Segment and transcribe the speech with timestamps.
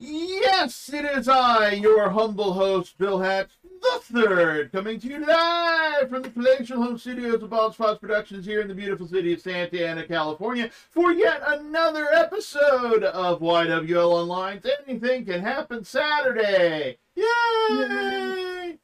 [0.00, 6.08] Yes, it is I, your humble host, Bill Hatch the Third, coming to you live
[6.08, 9.40] from the palatial home studios of Bald Spots Productions here in the beautiful city of
[9.40, 16.98] Santa Ana, California, for yet another episode of YWL Online's Anything Can Happen Saturday.
[17.16, 18.78] Yay!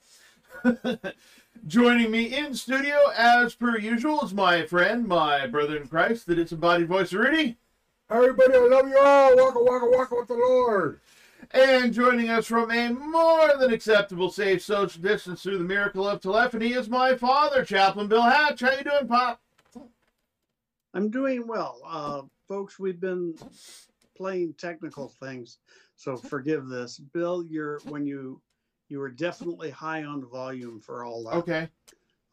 [1.69, 6.35] Joining me in studio, as per usual, is my friend, my brother in Christ, the
[6.35, 7.57] disembodied voice of Rudy.
[8.11, 9.37] Everybody, I love you all.
[9.37, 11.01] Waka, waka, waka with the Lord.
[11.53, 16.21] And joining us from a more than acceptable safe social distance through the miracle of
[16.21, 18.61] telephony is my father, Chaplain Bill Hatch.
[18.61, 19.41] How you doing, Pop?
[20.93, 21.81] I'm doing well.
[21.87, 23.35] Uh, folks, we've been
[24.17, 25.59] playing technical things,
[25.97, 26.99] so forgive this.
[26.99, 28.41] Bill, you're when you
[28.89, 31.37] you were definitely high on volume for all that.
[31.37, 31.69] Okay.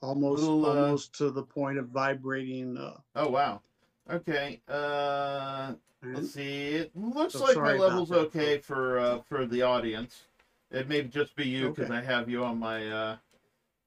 [0.01, 2.77] Almost Little, uh, almost to the point of vibrating.
[2.77, 3.62] Uh, Oh wow.
[4.09, 4.61] Okay.
[4.67, 5.73] Uh
[6.03, 6.67] let's see.
[6.75, 10.23] It looks So like my level's okay for uh for the audience.
[10.71, 11.97] It may just be you because Okay.
[11.97, 13.17] I have you on my uh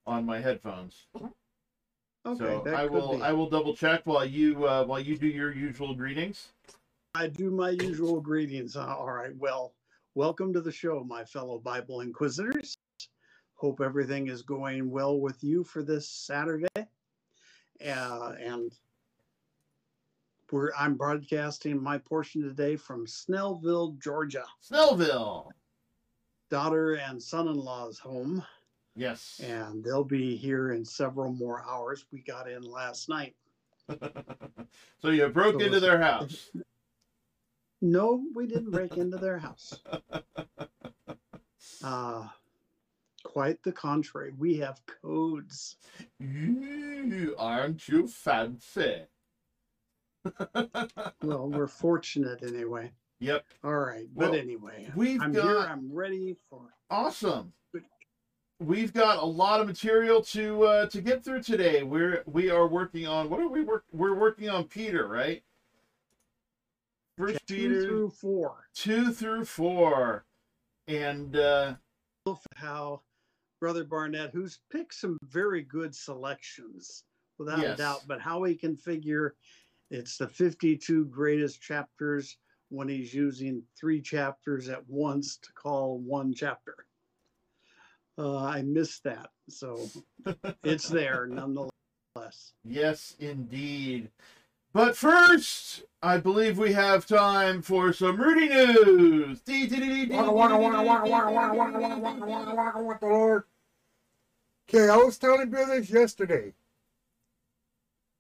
[0.07, 1.07] on my headphones.
[1.17, 3.23] okay, so that I could will be.
[3.23, 6.49] I will double check while you uh while you do your usual greetings.
[7.15, 8.77] I do my usual greetings.
[8.77, 9.35] Uh, all right.
[9.37, 9.73] Well,
[10.15, 12.77] welcome to the show, my fellow Bible Inquisitors.
[13.55, 16.67] Hope everything is going well with you for this Saturday.
[16.77, 18.73] Uh, and
[20.53, 25.49] we're, I'm broadcasting my portion today from Snellville, Georgia, Snellville.
[26.51, 28.45] daughter and son in law's home.
[28.97, 29.41] Yes.
[29.43, 32.07] And they'll be here in several more hours.
[32.13, 33.35] We got in last night.
[35.03, 36.51] so you broke So into their house.
[37.83, 39.79] No, we didn't break into their house.
[41.83, 42.27] Uh,
[43.25, 44.33] quite the contrary.
[44.39, 45.77] We have codes.
[46.23, 49.03] Ooh, aren't you fancy?
[51.23, 52.91] Well, we're fortunate anyway.
[53.21, 53.45] Yep.
[53.63, 54.07] All right.
[54.15, 55.59] But Well, anyway, we've I'm got- here.
[55.61, 56.75] I'm ready for.
[56.91, 57.53] Awesome.
[58.61, 61.83] We've got a lot of material to uh, to get through today.
[61.83, 63.85] We're we are working on what are we work?
[63.93, 65.43] We're working on Peter, right?
[67.19, 68.69] First two Peter through four.
[68.75, 70.25] two through four,
[70.87, 71.75] and uh,
[72.55, 73.03] How
[73.61, 77.05] Brother Barnett, who's picked some very good selections,
[77.39, 77.75] without Yes.
[77.75, 79.35] a doubt, but how he can figure
[79.95, 82.37] it's the 52 greatest chapters
[82.69, 86.87] when he's using three chapters at once to call one chapter.
[88.19, 89.29] Uh, I missed that.
[89.49, 89.79] So
[90.65, 91.71] it's there nonetheless.
[92.65, 94.11] Yes, indeed.
[94.73, 99.43] But first, I believe we have time for some Rudy news.
[104.69, 106.53] Okay, I was telling Bill this yesterday.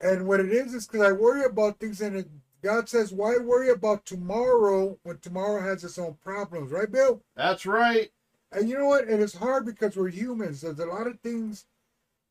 [0.04, 2.28] And what it is is because I worry about things, and it,
[2.62, 7.22] God says, why worry about tomorrow when tomorrow has its own problems, right, Bill?
[7.34, 8.10] That's right.
[8.52, 9.08] And you know what?
[9.08, 10.60] And it's hard because we're humans.
[10.60, 11.64] There's a lot of things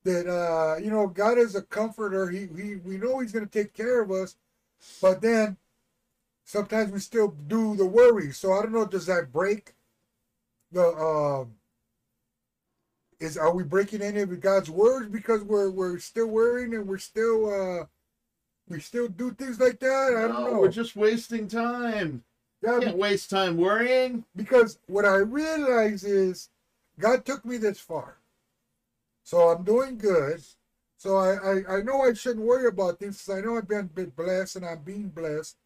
[0.03, 2.29] that uh, you know, God is a comforter.
[2.29, 4.35] He he we know he's gonna take care of us,
[5.01, 5.57] but then
[6.45, 8.31] sometimes we still do the worry.
[8.31, 9.73] So I don't know, does that break
[10.71, 11.55] the um
[13.23, 16.97] is are we breaking any of God's words because we're we're still worrying and we're
[16.97, 17.39] still
[17.81, 17.85] uh
[18.69, 20.15] we still do things like that?
[20.17, 20.59] I don't No, know.
[20.61, 22.23] We're just wasting time.
[22.61, 24.25] Yeah, Can't waste time worrying.
[24.35, 26.49] because what I realize is
[26.99, 28.17] God took me this far.
[29.23, 30.41] So I'm doing good.
[30.97, 34.11] So I, I, I know I shouldn't worry about things I know I've been, been
[34.11, 35.57] blessed and I'm being blessed.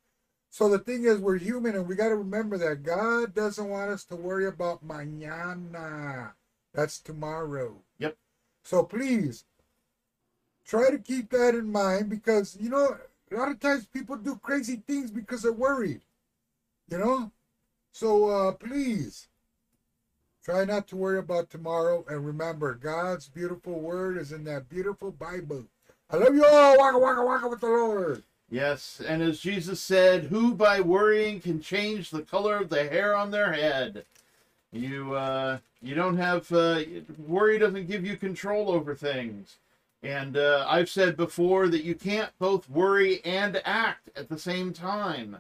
[0.50, 3.92] So the thing is, we're human and we got to remember that God doesn't want
[3.92, 6.32] us to worry about mañana.
[6.78, 7.74] That's tomorrow.
[7.98, 8.16] Yep.
[8.62, 9.46] So please
[10.64, 12.96] try to keep that in mind because, you know,
[13.32, 16.02] a lot of times people do crazy things because they're worried.
[16.88, 17.32] You know?
[17.92, 19.28] So uh, please
[20.46, 25.12] try not to worry about tomorrow and remember God's beautiful word is in that beautiful
[25.12, 25.66] Bible.
[26.12, 26.78] I love you all.
[26.78, 28.24] Waka waka waka with the Lord.
[28.52, 33.16] Yes, and as Jesus said, who by worrying can change the color of the hair
[33.16, 34.06] on their head?
[34.72, 36.82] You uh, you don't have uh,
[37.18, 39.58] worry doesn't give you control over things.
[40.04, 44.72] And uh, I've said before that you can't both worry and act at the same
[44.74, 45.38] time.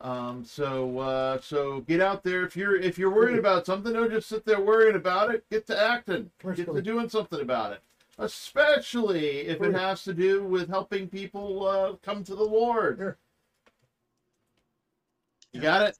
[0.00, 4.10] Um, so uh, so get out there if you're if you're worried about something, don't
[4.10, 5.44] just sit there worrying about it.
[5.50, 6.30] Get to acting.
[6.54, 7.80] Get to doing something about it.
[8.18, 13.16] Especially if it has to do with helping people uh, come to the Lord.
[15.52, 15.98] You got it?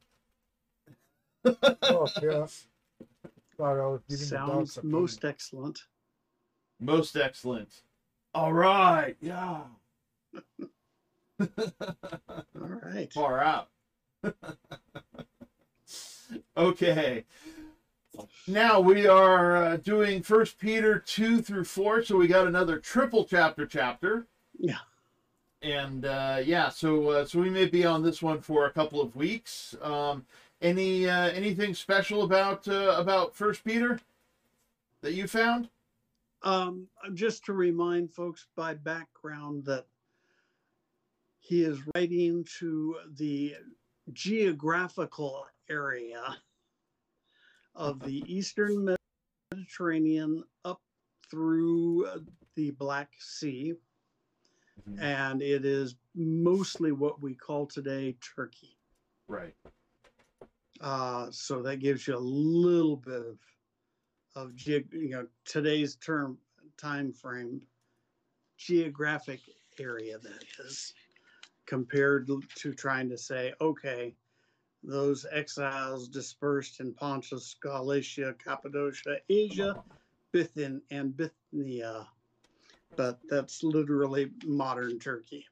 [1.82, 2.46] Oh, yeah.
[3.56, 4.90] Thought I was giving Sounds something.
[4.90, 5.80] most excellent.
[6.80, 7.82] Most excellent.
[8.34, 9.16] All right.
[9.20, 9.60] Yeah.
[11.40, 11.46] All
[12.54, 13.12] right.
[13.12, 13.68] Far out.
[16.56, 17.24] Okay.
[18.48, 23.24] Now we are uh, doing First Peter two through four, so we got another triple
[23.24, 24.26] chapter chapter.
[24.58, 24.78] Yeah.
[25.62, 29.00] And uh, yeah, so uh, so we may be on this one for a couple
[29.00, 29.76] of weeks.
[29.82, 30.26] Um,
[30.60, 34.00] any uh, anything special about uh, about First Peter
[35.02, 35.68] that you found?
[36.42, 39.86] Um, just to remind folks by background that
[41.40, 43.56] he is writing to the
[44.12, 46.36] geographical area
[47.74, 48.96] of the Eastern
[49.52, 50.80] Mediterranean up
[51.30, 52.06] through
[52.54, 53.74] the Black Sea,
[54.88, 55.00] Mhm.
[55.00, 58.76] and it is mostly what we call today Turkey.
[59.28, 59.54] Right.
[60.80, 63.38] Uh, so that gives you a little bit of
[64.34, 66.36] of you know today's term
[66.76, 67.60] time frame
[68.58, 69.40] geographic
[69.80, 70.92] area that is
[71.64, 74.14] compared to trying to say okay
[74.82, 79.82] those exiles dispersed in Pontus, Galatia, Cappadocia, Asia,
[80.30, 82.06] Bithynia, and Bithynia.
[82.94, 85.44] But that's literally modern Turkey.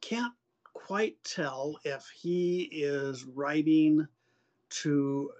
[0.00, 0.34] Can't
[0.88, 4.08] quite tell if he is writing
[4.70, 5.30] to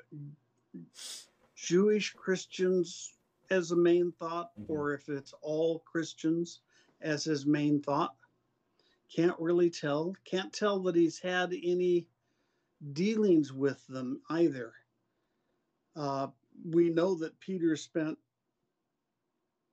[1.57, 3.15] Jewish Christians
[3.49, 4.69] as a main thought Mhm.
[4.69, 6.61] or if it's all Christians
[7.01, 8.15] as his main thought.
[9.09, 10.15] Can't really tell.
[10.25, 12.07] Can't tell that he's had any
[12.93, 14.75] dealings with them either.
[15.97, 16.31] Uh,
[16.63, 18.19] we know that Peter spent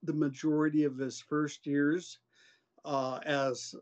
[0.03, 2.19] the majority of his first years
[2.85, 3.75] uh, as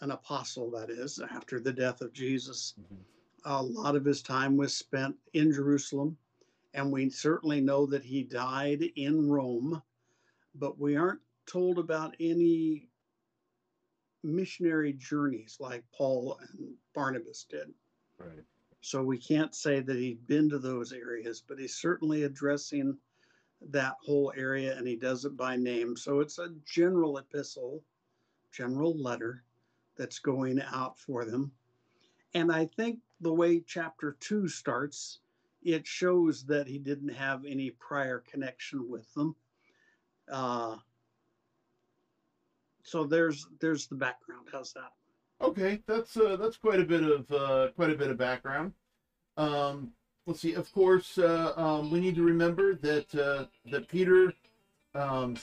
[0.00, 2.74] an apostle, that is, after the death of Jesus.
[2.78, 3.04] Mhm.
[3.44, 6.18] A lot of his time was spent in Jerusalem,
[6.72, 9.82] and we certainly know that he died in Rome,
[10.54, 12.90] but we aren't told about any
[14.22, 17.74] missionary journeys like Paul and Barnabas did.
[18.18, 18.44] Right.
[18.80, 22.98] So we can't say that he'd been to those areas, but he's certainly addressing
[23.60, 25.96] that whole area and he does it by name.
[25.96, 27.84] So it's a general epistle,
[28.50, 29.43] general letter
[29.96, 31.52] that's going out for them.
[32.34, 35.20] And I think the way chapter two starts,
[35.62, 39.36] it shows that he didn't have any prior connection with them.
[40.30, 40.76] Uh,
[42.82, 44.48] so there's there's the background.
[44.52, 44.92] How's that?
[45.40, 48.72] Okay, that's uh, that's quite a bit of uh, quite a bit of background.
[49.36, 49.92] Um,
[50.26, 50.54] let's see.
[50.54, 54.32] Of course, uh, um, we need to remember that uh, that Peter
[54.94, 55.36] um,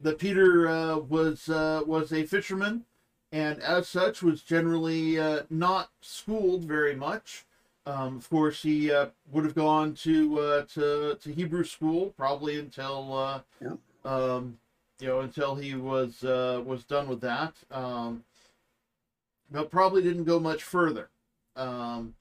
[0.00, 2.84] that Peter uh, was uh, was a fisherman,
[3.32, 7.44] and as such was generally uh, not schooled very much.
[7.86, 12.58] Um, of course, he uh, would have gone to uh, to to Hebrew school probably
[12.58, 13.76] until uh, Yeah.
[14.04, 14.58] um,
[15.00, 17.54] you know until he was uh, was done with that.
[17.70, 18.24] Um,
[19.50, 21.08] but probably didn't go much further,
[21.54, 22.14] um,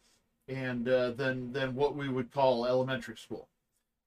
[0.47, 3.47] and uh, than than what we would call elementary school.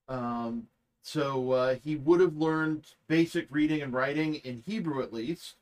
[0.08, 0.68] Um,
[1.08, 5.56] so uh, he would have learned basic reading and writing in Hebrew at least,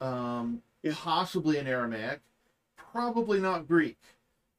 [0.00, 0.92] um, Yeah.
[0.94, 2.20] possibly in Aramaic,
[2.76, 3.98] probably not Greek.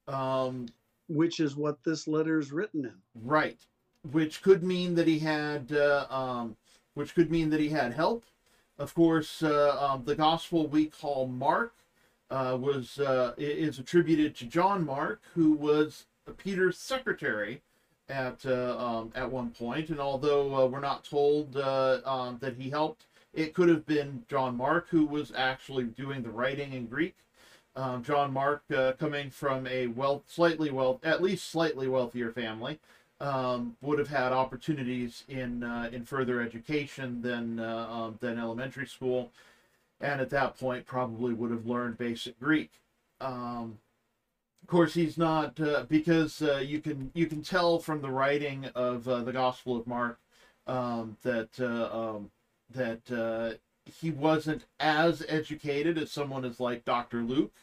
[0.08, 0.68] Um,
[1.08, 3.02] Which is what this letter is written in.
[3.14, 3.60] Right,
[4.12, 6.58] which could mean that he had, uh, um,
[6.96, 8.26] which could mean that he had help.
[8.78, 11.74] Of course, uh, um, the gospel we call Mark
[12.30, 17.62] uh, was uh, is attributed to John Mark, who was Peter's secretary
[18.10, 19.90] at uh, um, at one point.
[19.90, 24.24] And although uh, we're not told uh, um, that he helped, it could have been
[24.28, 27.16] John Mark who was actually doing the writing in Greek.
[27.76, 32.80] Um, John Mark, uh, coming from a well, slightly well, at least slightly wealthier family,
[33.20, 38.88] um, would have had opportunities in uh, in further education than uh, um, than elementary
[38.88, 39.32] school,
[40.00, 42.72] and at that point probably would have learned basic Greek.
[43.20, 43.80] Um,
[44.66, 48.66] of course, he's not uh, because uh, you can you can tell from the writing
[48.74, 50.18] of uh, the Gospel of Mark
[50.66, 52.32] um, that uh, um,
[52.74, 57.22] that uh, he wasn't as educated as someone as like Dr.
[57.22, 57.54] Luke.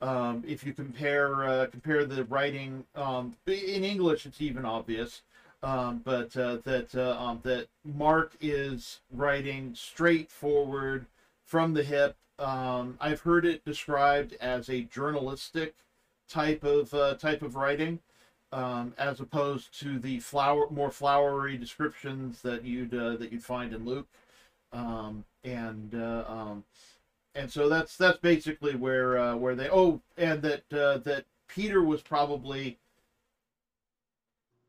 [0.00, 5.22] Um, if you compare uh, compare the writing um, in English, it's even obvious.
[5.60, 11.06] Um, but that um, that Mark is writing straightforward
[11.44, 12.16] from the hip.
[12.38, 15.74] I've heard it described as a journalistic
[16.28, 18.00] type of uh, type of writing,
[18.52, 23.72] um, as opposed to the flower more flowery descriptions that you'd uh, that you'd find
[23.72, 24.08] in Luke.
[24.72, 26.64] Um, and uh, um,
[27.34, 31.82] and so that's that's basically where uh, where they oh and that uh, that Peter
[31.82, 32.78] was probably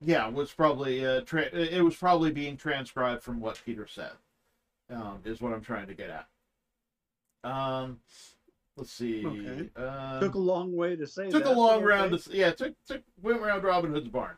[0.02, 4.12] yeah was probably uh, tra- it was probably being transcribed from what Peter said
[4.90, 6.28] um, is what I'm trying to get at.
[7.50, 8.00] Um,
[8.76, 9.26] let's see.
[9.26, 9.70] Okay.
[9.76, 11.54] Um, Took a long way to say took that.
[11.54, 12.18] a long round.
[12.18, 14.36] To, yeah, took took went around Robin Hood's barn.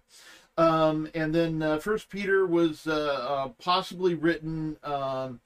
[0.58, 2.94] Um, and then uh, First Peter was uh,
[3.30, 5.40] uh, possibly written um,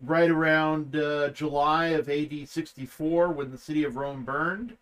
[0.00, 4.76] right around uh, July of AD 64 when the city of Rome burned,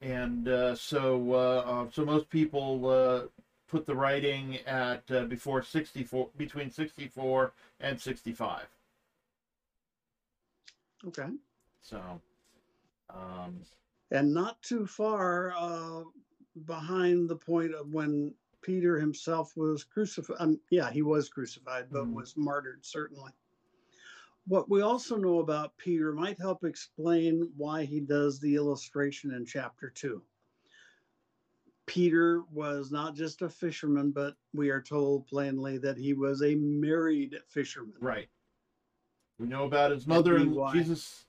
[0.00, 3.20] and uh, so uh, uh, so most people uh,
[3.68, 8.62] put the writing at uh, before 64 between 64 and 65.
[11.08, 11.28] Okay.
[11.82, 12.20] So.
[13.14, 13.62] Um,
[14.10, 16.02] and not too far uh,
[16.66, 20.36] behind the point of when Peter himself was crucified.
[20.38, 22.14] Um, yeah, he was crucified, but Mhm.
[22.14, 23.32] was martyred, certainly.
[24.46, 29.44] What we also know about Peter might help explain why he does the illustration in
[29.44, 30.22] chapter two.
[31.86, 36.54] Peter was not just a fisherman, but we are told plainly that he was a
[36.56, 37.96] married fisherman.
[38.00, 38.28] Right.
[39.38, 40.56] We know about his mother and.
[40.72, 41.26] Jesus.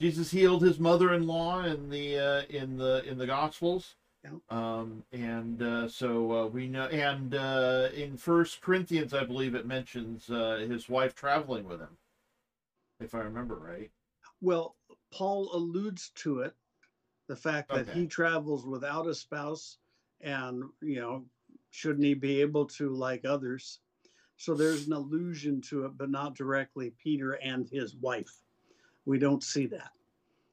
[0.00, 3.94] Jesus healed his mother-in-law in the uh, in the in the Gospels.
[4.24, 4.30] Yeah.
[4.48, 9.66] Um, and uh, so uh, we know, and uh, in First Corinthians, I believe it
[9.66, 11.98] mentions uh, his wife traveling with him,
[13.00, 13.90] if I remember right.
[14.40, 14.76] Well,
[15.12, 16.54] Paul alludes to it,
[17.28, 18.00] the fact that Okay.
[18.00, 19.76] he travels without a spouse,
[20.22, 21.26] and you know,
[21.70, 23.80] shouldn't he be able to like others?
[24.36, 28.40] So there's an allusion to it, but not directly Peter and his wife.
[29.06, 29.92] We don't see that,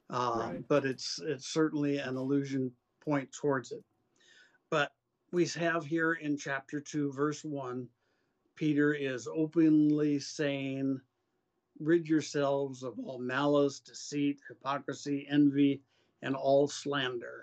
[0.10, 0.68] um, Right.
[0.68, 3.84] but it's it's certainly an allusion point towards it.
[4.70, 4.94] But
[5.32, 7.90] we have here in chapter two, verse one,
[8.56, 11.02] Peter is openly saying
[11.80, 15.82] rid yourselves of all malice, deceit, hypocrisy, envy,
[16.22, 17.42] and all slander.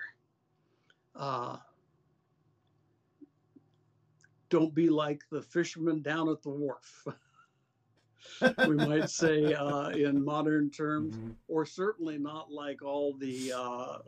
[1.15, 1.59] Uh,
[4.49, 7.07] don't be like the fisherman down at the wharf.
[8.67, 11.35] we might say uh, in modern terms, Mhm.
[11.49, 13.99] or certainly not like all the uh,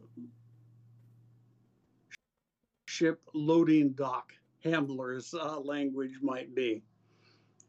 [2.87, 6.83] ship loading dock handlers' uh, language might be.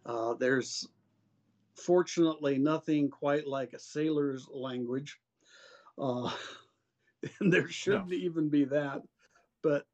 [0.05, 0.87] Uh, there's
[1.75, 5.19] fortunately nothing quite like a sailor's language.
[5.97, 6.31] Uh,
[7.39, 9.01] and there shouldn't even be that.
[9.61, 9.85] But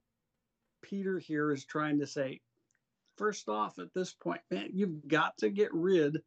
[0.81, 2.39] Peter here is trying to say,
[3.17, 6.21] first off, at this point, man, you've got to get rid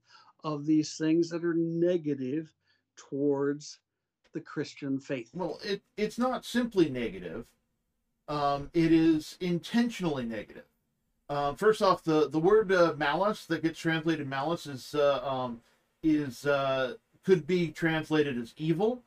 [0.44, 2.52] of these things that are negative
[2.96, 3.78] towards
[4.32, 5.30] the Christian faith.
[5.34, 7.46] Well, it it's not simply negative.
[8.28, 10.64] Um, it is intentionally negative.
[11.28, 15.60] Um, first off, the the word uh, malice that gets translated malice is uh, um,
[16.02, 16.94] is uh,
[17.24, 19.02] could be translated as evil,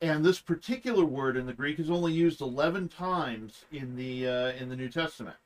[0.00, 4.52] and this particular word in the Greek is only used eleven times in the uh,
[4.52, 5.36] in the New Testament.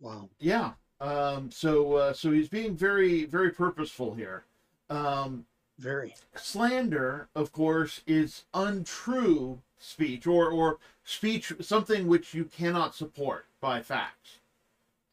[0.00, 0.28] Wow.
[0.38, 0.72] Yeah.
[1.00, 4.44] Um, so uh, so he's being very very purposeful here.
[4.90, 5.46] Um,
[5.78, 6.14] Very.
[6.34, 13.80] slander, of course, is untrue speech or or speech something which you cannot support by
[13.82, 14.38] facts,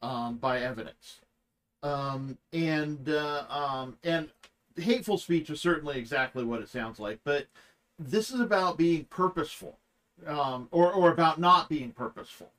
[0.02, 1.20] um, by evidence,
[1.82, 4.30] um, and uh, um, and
[4.76, 7.20] hateful speech is certainly exactly what it sounds like.
[7.24, 7.46] But
[7.98, 9.78] this is about being purposeful,
[10.26, 12.50] um, or or about not being purposeful.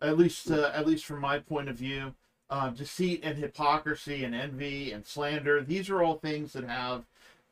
[0.00, 2.14] At least uh, at least from my point of view,
[2.50, 5.62] uh, deceit and hypocrisy and envy and slander.
[5.62, 7.04] These are all things that have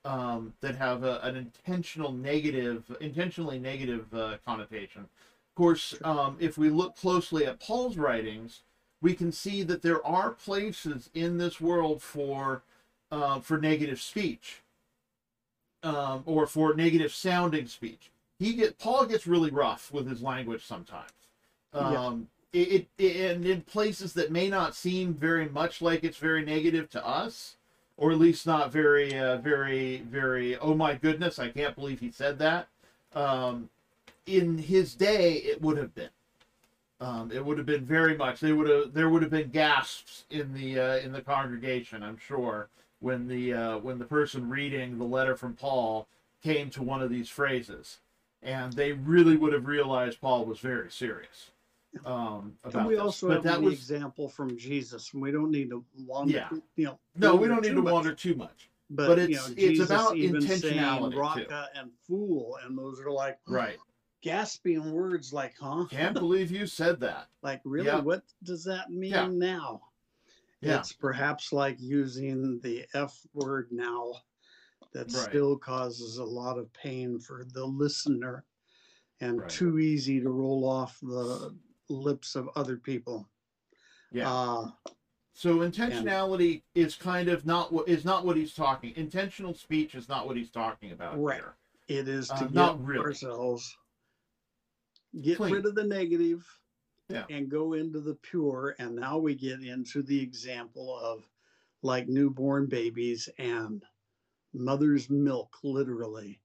[0.05, 5.03] um, that have a, an intentional negative, intentionally negative uh, connotation.
[5.03, 8.63] Of course, um, if we look closely at Paul's writings,
[9.01, 12.63] we can see that there are places in this world for
[13.11, 14.63] uh, for negative speech
[15.83, 18.11] um, or for negative sounding speech.
[18.39, 21.11] He get Paul gets really rough with his language sometimes.
[21.93, 22.13] Yeah.
[22.55, 26.89] It, it and in places that may not seem very much like it's very negative
[26.91, 27.57] to us,
[27.97, 30.57] or at least not very, uh, very, very.
[30.59, 31.41] Oh my goodness!
[31.41, 32.69] I can't believe he said that.
[33.13, 33.71] Um,
[34.27, 36.11] in his day, it would have been.
[37.01, 38.39] Um, it would have been very much.
[38.39, 38.95] They would have.
[38.95, 42.05] There would have been gasps in the uh, in the congregation.
[42.05, 42.69] I'm sure
[43.01, 46.07] when the uh, when the person reading the letter from Paul
[46.41, 47.99] came to one of these phrases,
[48.45, 51.51] and they really would have realized Paul was very serious
[52.05, 55.31] um, about And we also but have that the was example from Jesus, and we
[55.31, 56.49] don't need to wander, Yeah.
[56.77, 56.99] you know.
[57.17, 57.35] no.
[57.37, 57.93] We don't need to much.
[57.93, 58.71] wander too much.
[58.91, 61.19] But, but you it's- know, it's Jesus about even saying intentionality, too.
[61.19, 63.79] Raca and fool, and those are like Right.
[64.23, 65.87] gasping words, like, huh?
[65.91, 67.29] Can't believe you said that.
[67.43, 67.87] Like, really?
[67.87, 68.01] Yeah.
[68.01, 69.29] What does that mean Yeah.
[69.29, 69.83] now?
[70.61, 70.79] Yeah.
[70.79, 74.15] It's perhaps like using the F word now
[74.93, 75.29] that Right.
[75.29, 78.45] still causes a lot of pain for the listener
[79.21, 79.51] and Right.
[79.51, 81.55] too easy to roll off the
[81.89, 83.29] lips of other people.
[84.13, 84.33] Yeah.
[84.33, 84.71] Uh,
[85.37, 88.95] So intentionality is kind of not what is not what he's talking.
[88.95, 91.41] Intentional speech is not what he's talking about Right.
[91.41, 91.57] here.
[91.89, 93.05] It is to Uh, get not really.
[93.05, 93.77] ourselves
[95.21, 95.53] get Clean.
[95.55, 96.47] rid of the negative
[97.09, 97.27] Yeah.
[97.31, 98.77] and go into the pure.
[98.79, 101.29] And now we get into the example of
[101.83, 103.85] like newborn babies and
[104.53, 106.41] mother's milk, literally.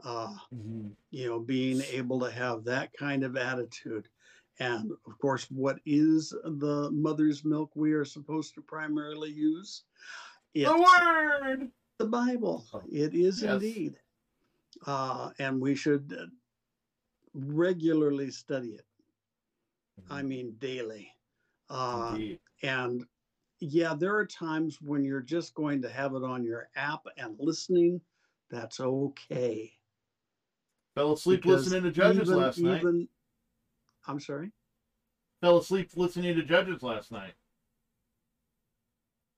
[0.00, 0.94] Uh, Mhm.
[1.10, 4.08] you know, being able to have that kind of attitude.
[4.60, 9.84] And of course, what is the mother's milk we are supposed to primarily use?
[10.54, 11.70] It's The word.
[11.98, 12.64] the Bible.
[12.90, 13.52] It is yes.
[13.54, 13.94] indeed.
[14.86, 16.26] Uh, and we should uh,
[17.34, 18.84] regularly study it.
[20.10, 21.12] I mean, daily.
[21.70, 22.40] Uh, Indeed.
[22.62, 23.04] and
[23.60, 27.36] yeah, there are times when you're just going to have it on your app and
[27.38, 28.00] listening.
[28.50, 29.72] That's okay.
[30.94, 32.80] Fell asleep Because listening to Judges even- last night.
[32.80, 33.08] even-
[34.08, 34.50] I'm sorry.
[35.40, 37.34] Fell asleep listening to Judges last night.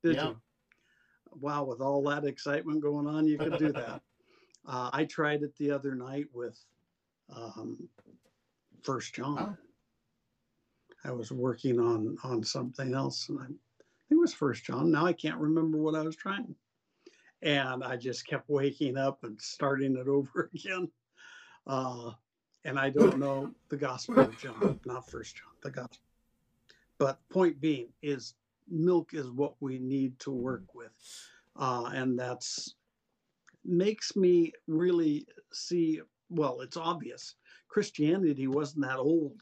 [0.02, 0.28] Did Yeah.
[0.28, 0.40] you?
[1.32, 4.02] Wow, with all that excitement going on, you could do that.
[4.66, 6.58] uh, I tried it the other night with
[7.28, 7.88] um,
[8.82, 9.38] First John.
[9.38, 9.56] Oh.
[11.04, 13.58] I was working on on something else, and I think
[14.10, 14.90] it was First John.
[14.90, 16.54] Now I can't remember what I was trying,
[17.42, 20.90] and I just kept waking up and starting it over again.
[21.66, 22.12] Uh,
[22.64, 25.98] and I don't know the Gospel of John, not First John, the Gospel.
[26.98, 28.34] But point being is
[28.68, 30.92] milk is what we need to work with,
[31.56, 32.74] uh, and that's
[33.64, 36.00] makes me really see.
[36.28, 37.34] Well, it's obvious
[37.68, 39.40] Christianity wasn't that old,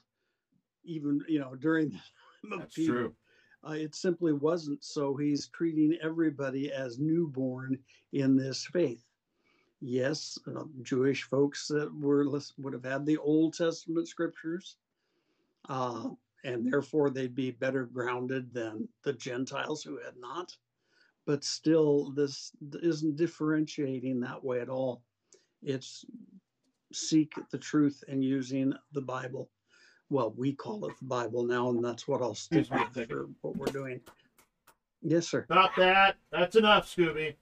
[0.85, 2.93] even you know during the time of Peter.
[2.93, 3.15] true.
[3.67, 4.85] Uh, it simply wasn't.
[4.85, 7.77] So he's treating everybody as newborn
[8.13, 9.03] in this faith.
[9.81, 12.27] Yes, uh, Jewish folks that were
[12.59, 14.77] would have had the Old Testament scriptures,
[15.69, 16.09] uh,
[16.45, 20.57] and therefore they'd be better grounded than the Gentiles who had not.
[21.27, 25.03] But still, this isn't differentiating that way at all.
[25.63, 26.05] It's
[26.93, 29.49] seek the truth and using the Bible.
[30.11, 33.01] Well, we call it the Bible now, and that's what I'll stick Excuse me a
[33.01, 34.01] with for what we're doing.
[35.03, 35.45] Yes, sir.
[35.45, 36.17] Stop that.
[36.33, 37.35] That's enough, Scooby.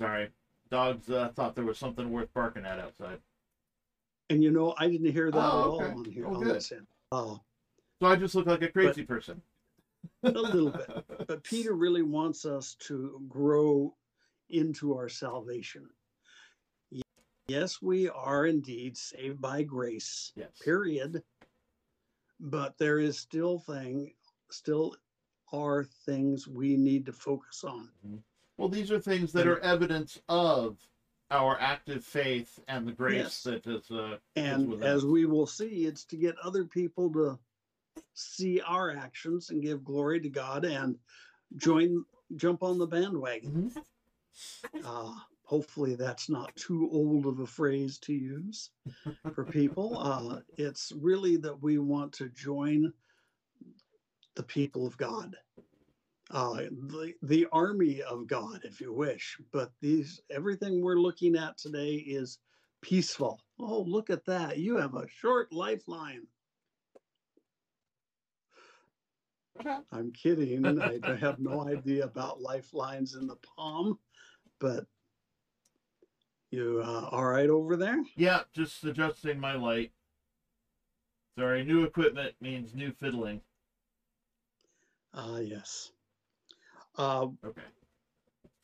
[0.00, 0.28] Sorry.
[0.70, 3.18] Dogs uh, thought there was something worth barking at outside.
[4.30, 6.26] And you know, I didn't hear that Oh, at all on here.
[6.26, 6.56] Oh, on good.
[6.56, 6.86] this end.
[7.12, 7.36] Uh,
[8.00, 9.40] So I just look like a crazy person.
[10.22, 11.04] a little bit.
[11.26, 13.94] But Peter really wants us to grow
[14.50, 15.88] into our salvation.
[17.48, 20.32] Yes, we are indeed saved by grace.
[20.36, 20.50] Yes.
[20.62, 21.22] Period.
[22.40, 24.12] But there is still thing,
[24.50, 24.94] still
[25.50, 27.88] are things we need to focus on.
[28.58, 30.76] Well, these are things that are evidence of
[31.30, 33.42] our active faith and the grace Yes.
[33.44, 33.90] that is.
[33.90, 37.38] Uh, And within as we will see, it's to get other people to
[38.14, 40.98] see our actions and give glory to God and
[41.56, 42.04] join,
[42.36, 43.72] jump on the bandwagon.
[44.84, 48.70] Uh, hopefully, that's not too old of a phrase to use
[49.34, 49.96] for people.
[50.08, 52.92] Uh, it's really that we want to join
[54.34, 55.36] the people of God,
[56.30, 59.38] uh, the the army of God, if you wish.
[59.52, 62.38] But these everything we're looking at today is
[62.82, 63.40] peaceful.
[63.58, 64.58] Oh, look at that!
[64.58, 66.26] You have a short lifeline.
[69.92, 70.80] I'm kidding.
[70.80, 73.98] I have no idea about lifelines in the palm,
[74.60, 74.84] but
[76.50, 78.02] you uh, all right over there?
[78.16, 79.92] Yeah, just adjusting my light.
[81.38, 83.42] Sorry, new equipment means new fiddling.
[85.14, 85.92] Ah, yes.
[86.98, 87.62] Uh, Okay.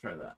[0.03, 0.37] Try that.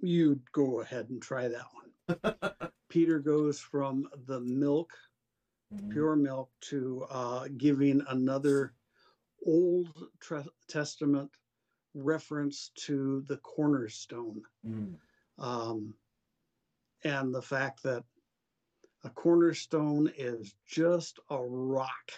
[0.00, 2.70] you go ahead and try that one.
[2.90, 4.92] Peter goes from the milk,
[5.90, 8.74] pure milk, to uh, giving another
[9.46, 11.30] Old Tre- Testament
[11.94, 14.42] reference to the cornerstone.
[14.66, 14.94] Mm.
[15.38, 15.94] um,
[17.04, 18.04] and the fact that
[19.04, 22.12] a cornerstone is just a rock.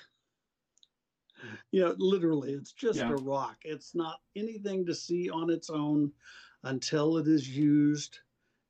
[1.72, 3.12] You know, literally, it's just Yeah.
[3.12, 3.58] a rock.
[3.64, 6.12] It's not anything to see on its own
[6.62, 8.20] until it is used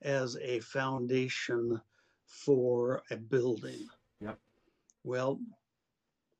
[0.02, 1.80] as a foundation
[2.24, 3.88] for a building.
[4.20, 4.38] Yep.
[5.04, 5.40] Well,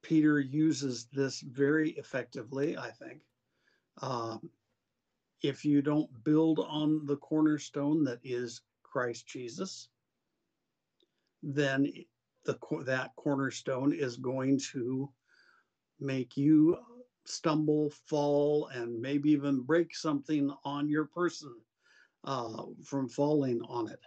[0.03, 3.23] Peter uses this very effectively, I think.
[4.01, 4.51] Um,
[5.43, 9.89] if you don't build on the cornerstone that is Christ Jesus,
[11.43, 11.93] then
[12.45, 15.13] the that cornerstone is going to
[16.03, 16.79] make you
[17.25, 21.55] stumble, fall, and maybe even break something on your person
[22.25, 24.01] uh, from falling on it.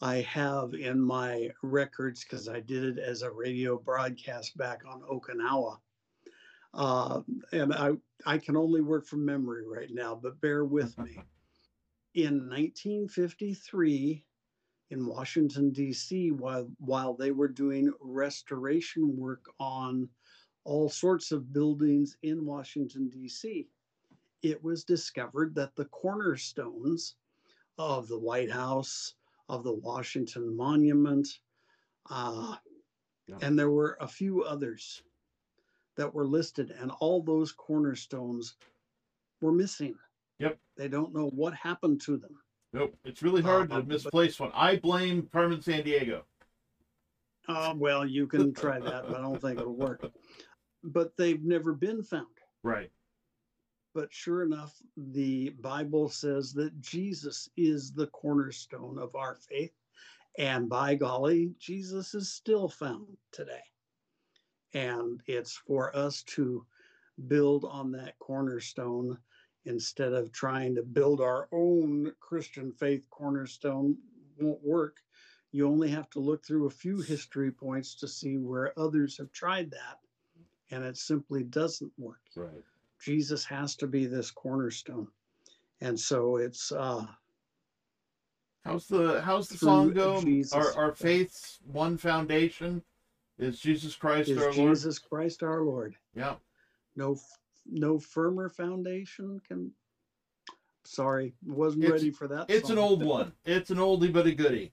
[0.00, 5.02] I have in my records because I did it as a radio broadcast back on
[5.02, 5.78] Okinawa.
[6.74, 7.20] Uh,
[7.52, 7.92] and I,
[8.26, 11.18] I can only work from memory right now, but bear with me.
[12.14, 14.24] in 1953
[14.92, 16.32] in Washington D.C.
[16.32, 20.06] while while they were doing restoration work on
[20.64, 23.66] all sorts of buildings in Washington D.C.
[24.42, 27.16] It was discovered that the cornerstones
[27.78, 29.14] of the White House,
[29.48, 31.26] of the Washington Monument,
[32.10, 32.56] uh,
[33.26, 33.38] Yeah.
[33.40, 35.02] and there were a few others
[35.96, 38.56] that were listed, and all those cornerstones
[39.40, 39.94] were missing.
[40.38, 40.58] Yep.
[40.76, 42.42] They don't know what happened to them.
[42.72, 42.96] Nope.
[43.04, 44.50] It's really hard Uh, to but- misplace one.
[44.54, 46.22] I blame Carmen Sandiego.
[47.48, 50.10] Uh, well, you can try that, but I don't think it'll work.
[50.84, 52.28] But they've never been found.
[52.62, 52.90] Right.
[53.94, 59.74] But sure enough, the Bible says that Jesus is the cornerstone of our faith.
[60.38, 63.62] And by golly, Jesus is still found today.
[64.72, 66.64] And it's for us to
[67.28, 69.18] build on that cornerstone
[69.64, 73.96] instead of trying to build our own Christian faith cornerstone
[74.38, 74.96] won't work.
[75.52, 79.30] You only have to look through a few history points to see where others have
[79.32, 79.98] tried that
[80.70, 82.20] and it simply doesn't work.
[82.34, 82.64] Right.
[82.98, 85.08] Jesus has to be this cornerstone.
[85.80, 87.06] And so it's uh
[88.64, 90.20] How's the how's the song go?
[90.22, 90.52] Jesus.
[90.52, 92.82] Our our faith's one foundation
[93.38, 94.76] is Jesus Christ is our Lord.
[94.76, 95.96] Jesus Christ our Lord.
[96.14, 96.34] Yeah.
[96.94, 97.16] No
[97.66, 99.72] no firmer foundation can
[100.84, 102.50] sorry, wasn't It's- ready for that.
[102.50, 103.32] It's an old one.
[103.44, 104.72] It's an oldie but a goodie.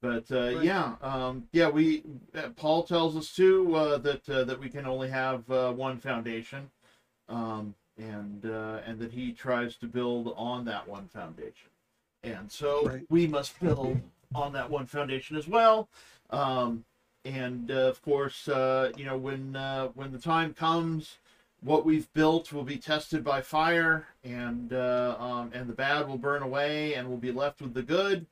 [0.00, 0.64] But uh, Right.
[0.64, 2.02] yeah, um, yeah, we
[2.34, 5.98] uh, Paul tells us too uh, that uh, that we can only have uh, one
[5.98, 6.70] foundation,
[7.28, 11.70] um, and uh, and that he tries to build on that one foundation,
[12.24, 13.06] and so Right.
[13.10, 14.00] we must build
[14.34, 15.88] on that one foundation as well.
[16.30, 16.84] Um,
[17.24, 21.18] and uh, of course, uh, you know when uh, when the time comes,
[21.62, 26.18] what we've built will be tested by fire, and uh, um, and the bad will
[26.18, 28.26] burn away, and we'll be left with the good,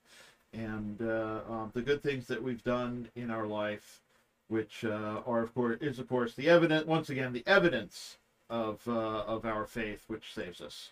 [0.53, 4.01] and uh, um, the good things that we've done in our life,
[4.49, 8.81] which uh, are of course is of course the evidence once again the evidence of
[8.88, 10.90] uh, of our faith, which saves us.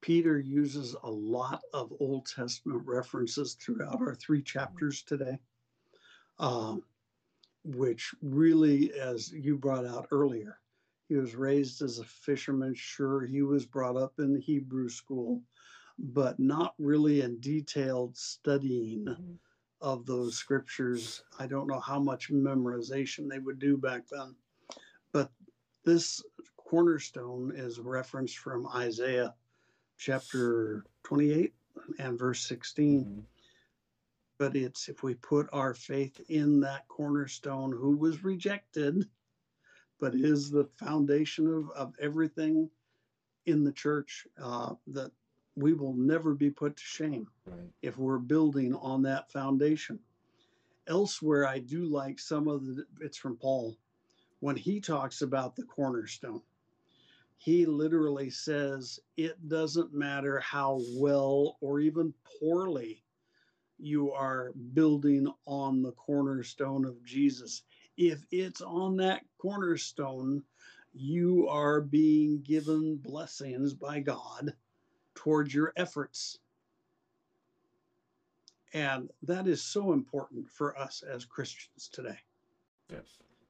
[0.00, 5.38] Peter uses a lot of Old Testament references throughout our three chapters today,
[6.38, 6.82] um,
[7.74, 10.58] which really, as you brought out earlier,
[11.08, 12.74] he was raised as a fisherman.
[12.74, 15.42] Sure, he was brought up in the Hebrew school,
[15.98, 19.32] but not really in detailed studying mm-hmm.
[19.80, 21.22] of those scriptures.
[21.38, 24.34] I don't know how much memorization they would do back then,
[25.12, 25.30] but
[25.84, 26.22] this
[26.56, 29.34] cornerstone is referenced from Isaiah
[29.96, 31.52] chapter 28
[31.98, 33.04] and verse 16.
[33.04, 33.20] Mm-hmm.
[34.38, 39.08] But it's if we put our faith in that cornerstone who was rejected,
[40.00, 42.70] but is the foundation of, of everything
[43.46, 45.10] in the church, uh, that
[45.56, 47.72] we will never be put to shame Right.
[47.82, 49.98] if we're building on that foundation.
[50.86, 53.76] Elsewhere, I do like some of the, it's from Paul,
[54.40, 56.42] when he talks about the cornerstone.
[57.38, 63.02] He literally says, it doesn't matter how well or even poorly
[63.78, 67.62] you are building on the cornerstone of Jesus.
[67.96, 70.42] If it's on that cornerstone,
[70.92, 74.52] you are being given blessings by God
[75.14, 76.38] towards your efforts.
[78.72, 82.18] And that is so important for us as Christians today.
[82.90, 83.04] Yes.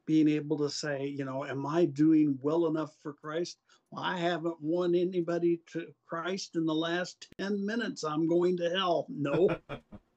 [0.06, 3.58] Being able to say, you know, am I doing well enough for Christ?
[3.90, 8.04] Well, I haven't won anybody to Christ in the last 10 minutes.
[8.04, 9.06] I'm going to hell.
[9.08, 9.48] No.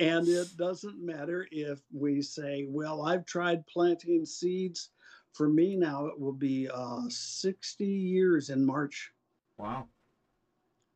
[0.00, 4.90] and it doesn't matter if we say, well, I've tried planting seeds.
[5.32, 9.12] For me now, it will be uh, 60 years in March
[9.58, 9.86] Wow.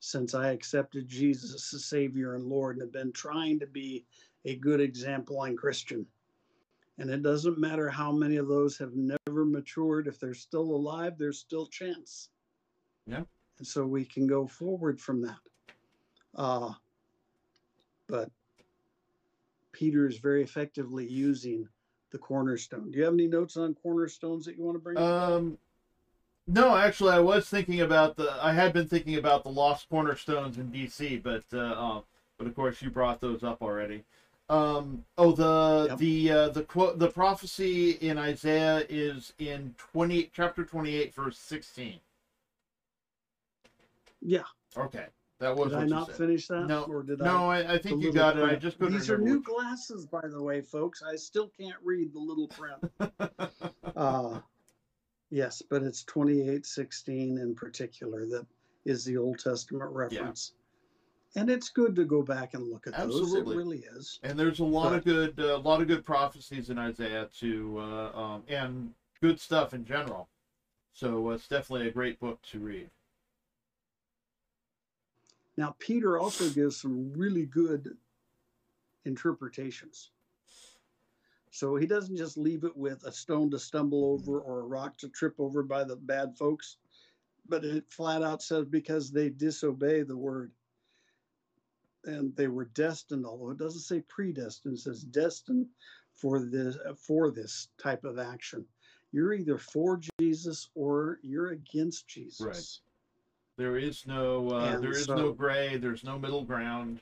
[0.01, 4.07] since I accepted Jesus as Savior and Lord and have been trying to be
[4.47, 6.07] a good example and Christian.
[6.97, 11.19] And it doesn't matter how many of those have never matured, if they're still alive,
[11.19, 12.31] there's still chance.
[13.07, 13.25] Yeah.
[13.59, 15.39] And so we can go forward from that.
[16.35, 16.73] Uh,
[18.09, 18.31] but
[19.75, 21.69] Peter is very effectively using
[22.13, 22.91] the cornerstone.
[22.91, 24.97] Do you have any notes on cornerstones that you want to bring?
[24.97, 25.03] up?
[25.03, 25.59] Um,
[26.47, 28.39] no, actually, I was thinking about the.
[28.43, 32.01] I had been thinking about the lost cornerstones in DC, but uh, uh,
[32.39, 34.05] but of course you brought those up already.
[34.49, 35.99] Um, oh, the Yep.
[35.99, 41.39] the uh, the quote the prophecy in Isaiah is in twenty chapter twenty eight verse
[41.39, 42.01] sixteen.
[44.21, 44.45] yeah.
[44.77, 45.07] Okay,
[45.41, 46.67] that was Did I not finish that?
[46.67, 47.25] No, or did I?
[47.25, 48.45] No, I, I think you got it.
[48.45, 51.03] I just couldn't These are new which- glasses, by the way, folks.
[51.03, 53.51] I still can't read the little print.
[53.97, 54.41] uh,
[55.31, 58.47] Yes, but it's twenty-eight sixteen in particular that
[58.85, 60.53] is the Old Testament reference.
[61.35, 63.35] And it's good to go back and look at those.
[63.35, 64.21] It really is.
[64.23, 67.77] And there's a lot of But- good, a lot of good prophecies in Isaiah too,
[67.81, 70.29] uh, um, and good stuff in general.
[70.93, 72.89] So uh, it's definitely a great book to read.
[75.57, 77.97] Now, Peter also gives some really good
[79.05, 80.11] interpretations.
[81.51, 84.99] So he doesn't just leave it with a stone to stumble over or a rock
[84.99, 86.79] to trip over by the bad folks,
[87.49, 90.51] but it flat out says because they disobey the word
[92.07, 95.67] and they were destined, although it doesn't say predestined, it says destined
[96.17, 98.65] for this for this type of action.
[99.13, 102.81] You're either for Jesus or you're against Jesus.
[103.57, 105.77] There is no, uh, there is so- no gray.
[105.77, 107.01] There's no middle ground.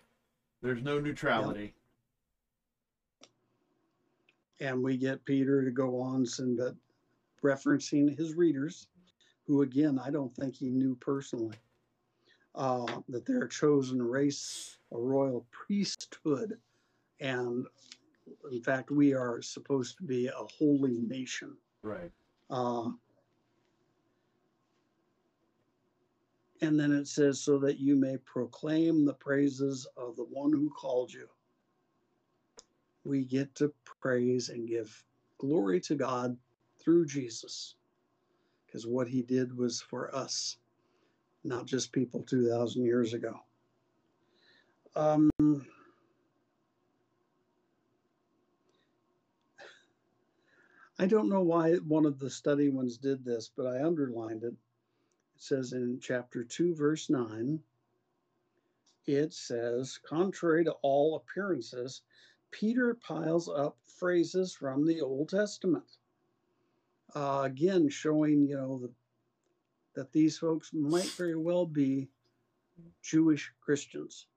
[0.61, 1.75] There's no neutrality.
[4.61, 6.77] and we get Peter to go on and that
[7.43, 8.87] referencing his readers,
[9.45, 11.57] who again I don't think he knew personally,
[12.55, 16.61] uh, that they're a chosen race, a royal priesthood,
[17.19, 17.67] and
[18.53, 21.57] in fact we are supposed to be a holy nation.
[21.83, 22.13] Right.
[22.49, 22.91] Uh,
[26.63, 30.71] and then it says, so that you may proclaim the praises of the one who
[30.71, 31.29] called you.
[33.05, 35.05] We get to praise and give
[35.39, 36.37] glory to God
[36.79, 37.75] through Jesus.
[38.65, 40.57] Because what he did was for us,
[41.43, 43.41] not just people 2,000 years ago.
[44.95, 45.31] Um,
[50.97, 54.55] I don't know why one of the study ones did this, but I underlined it.
[55.43, 57.61] Says in chapter 2, verse 9,
[59.07, 62.03] it says, contrary to all appearances,
[62.53, 65.99] Peter piles up phrases from the Old Testament.
[67.17, 68.93] Uh, again, showing, you know, the,
[69.97, 72.09] that these folks might very well be
[73.03, 74.29] Jewish Christians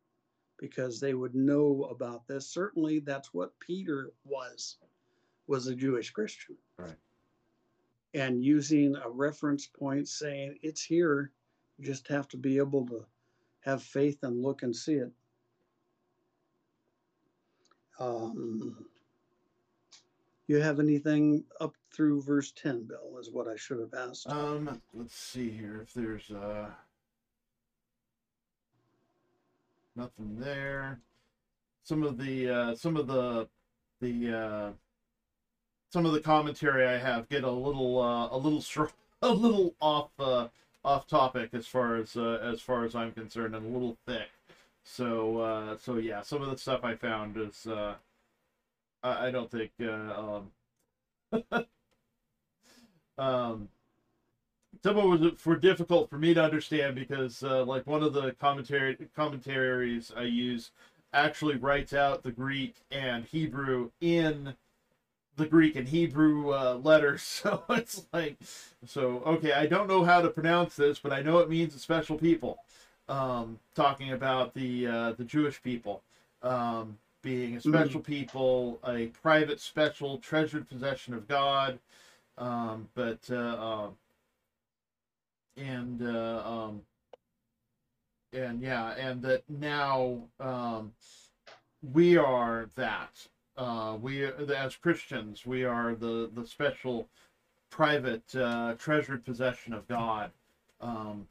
[0.57, 2.47] because they would know about this.
[2.47, 4.77] Certainly, that's what Peter was,
[5.45, 6.57] was a Jewish Christian.
[6.79, 6.97] Right.
[8.15, 11.31] And using a reference point saying it's here,
[11.77, 13.05] you just have to be able to
[13.59, 15.11] have faith and look and see it.
[17.99, 18.85] Um,
[20.47, 24.29] you have anything up through verse 10, Bill, is what I should have asked.
[24.29, 26.69] Um, let's see here if there's uh
[29.95, 30.99] nothing there.
[31.83, 33.47] Some of the uh, some of the
[34.01, 34.71] the uh,
[35.95, 38.61] some of the commentary I have get a little uh, a little
[39.21, 40.49] a little off uh,
[40.83, 44.27] off topic as far as uh, as far as I'm concerned and a little thick.
[44.83, 47.95] So uh, so yeah, some of the stuff I found is uh,
[49.03, 50.41] I, I don't think uh,
[51.31, 51.65] um,
[53.17, 53.69] um
[54.83, 58.11] some of it was for difficult for me to understand because uh, like one of
[58.11, 60.71] the commentary commentaries I use
[61.13, 64.55] actually writes out the Greek and Hebrew in
[65.37, 67.21] the Greek and Hebrew uh, letters.
[67.45, 68.37] So it's like,
[68.85, 71.79] so okay, I don't know how to pronounce this, but I know it means a
[71.79, 72.59] special people.
[73.07, 76.01] Um, talking about the uh, the Jewish people
[76.41, 81.79] um, being a special people, a private, special, treasured possession of God.
[82.37, 83.35] Um, but uh,
[83.85, 83.95] um,
[85.57, 86.81] and uh, um,
[88.33, 90.93] and yeah, and that now um,
[91.93, 93.27] we are that.
[93.57, 97.07] Uh, we as Christians, we are the the special,
[97.69, 100.31] private, uh, treasured possession of God,
[100.81, 101.27] um,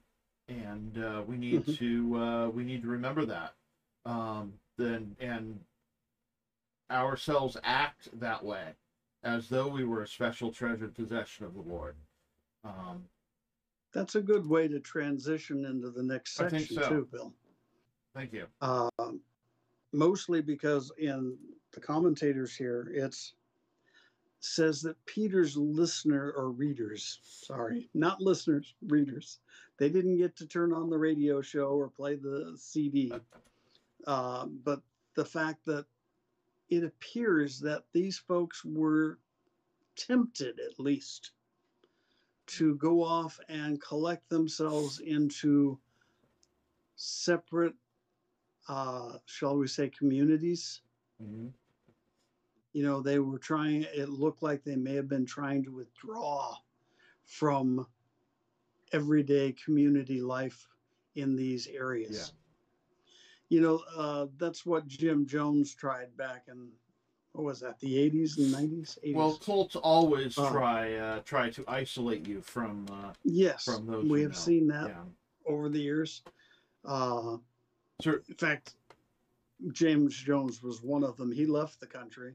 [0.49, 1.77] and uh, we need Mhm.
[1.79, 3.55] to uh, we need to remember that.
[4.07, 5.61] Um, then and
[6.91, 8.75] ourselves act that way,
[9.23, 11.95] as though we were a special treasured possession of the Lord.
[12.65, 13.05] Um,
[13.93, 16.89] That's a good way to transition into the next section, so.
[16.89, 17.35] too, Bill.
[18.15, 18.47] thank you.
[18.61, 19.21] Um,
[19.93, 21.39] mostly because in
[21.75, 23.35] the commentators here, it's
[24.41, 29.39] says that Peter's listener or readers, sorry, not listeners, readers,
[29.79, 33.13] they didn't get to turn on the radio show or play the CD.
[34.07, 34.83] Uh, but
[35.15, 35.87] the fact that
[36.69, 39.19] it appears that these folks were
[39.97, 41.33] tempted, at least,
[42.47, 45.79] to go off and collect themselves into
[46.97, 47.75] separate
[48.69, 50.81] uh, shall we say, communities.
[51.23, 51.53] Mhm.
[52.75, 56.57] You know, they were trying, it looked like they may have been trying to withdraw
[57.25, 57.87] from
[58.93, 60.67] everyday community life
[61.15, 62.33] in these areas.
[63.49, 63.57] Yeah.
[63.57, 66.69] You know, uh, that's what Jim Jones tried back in,
[67.31, 67.79] what was that?
[67.79, 68.99] The eighties and nineties.
[69.13, 70.51] Well, cults always Uh.
[70.51, 74.05] try uh, try to isolate you from uh, yes, from those.
[74.11, 74.37] we have know.
[74.37, 75.05] seen that Yeah.
[75.47, 76.23] over the years.
[76.85, 77.39] Uh,
[78.01, 78.23] Sure.
[78.29, 78.75] in fact,
[79.73, 81.31] James Jones was one of them.
[81.31, 82.35] He left the country.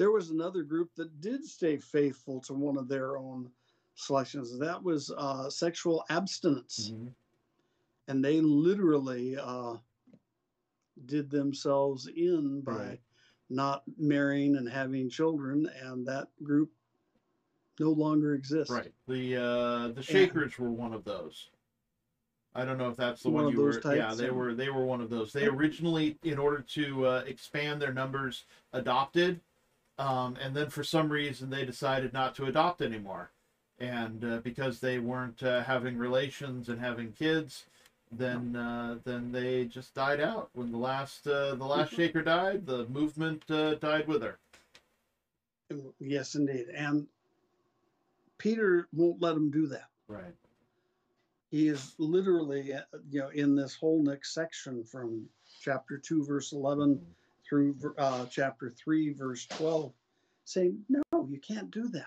[0.00, 3.50] There was another group that did stay faithful to one of their own
[3.96, 4.58] selections.
[4.58, 6.90] That was uh, sexual abstinence.
[6.90, 7.12] Mhm.
[8.08, 9.76] and they literally uh,
[11.04, 13.00] did themselves in by Right.
[13.50, 16.72] not marrying and having children, and that group
[17.78, 18.72] no longer exists.
[18.72, 18.92] Right.
[19.06, 21.50] The uh, the Shakers were one of those.
[22.54, 23.80] I don't know if that's the One one, you were.
[23.94, 24.54] Yeah, they and- were.
[24.54, 25.30] They were one of those.
[25.32, 29.40] They originally, in order to uh, expand their numbers, adopted,
[30.00, 33.30] um, and then for some reason they decided not to adopt anymore,
[33.78, 37.66] and uh, because they weren't uh, having relations and having kids,
[38.10, 40.48] then uh, then they just died out.
[40.54, 41.96] When the last uh, the last Mhm.
[41.96, 44.38] Shaker died, the movement uh, died with her.
[46.00, 46.68] Yes, indeed.
[46.74, 47.06] And
[48.38, 49.90] Peter won't let him do that.
[50.08, 50.34] Right.
[51.50, 55.28] He is literally, uh, you know, in this whole next section from
[55.60, 57.04] chapter 2, verse 11
[57.50, 59.92] through uh, chapter 3, verse 12,
[60.44, 62.06] saying, no, you can't do that.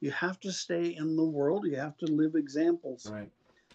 [0.00, 1.64] You have to stay in the world.
[1.66, 3.10] You have to live examples.
[3.10, 3.30] Right.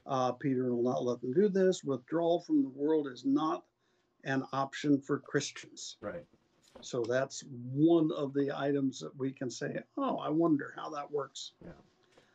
[0.05, 1.83] Uh, Peter will not let them do this.
[1.83, 3.63] Withdrawal from the world is not
[4.25, 5.97] an option for Christians.
[6.01, 6.23] Right.
[6.81, 11.11] So that's one of the items that we can say, oh, I wonder how that
[11.11, 11.53] works.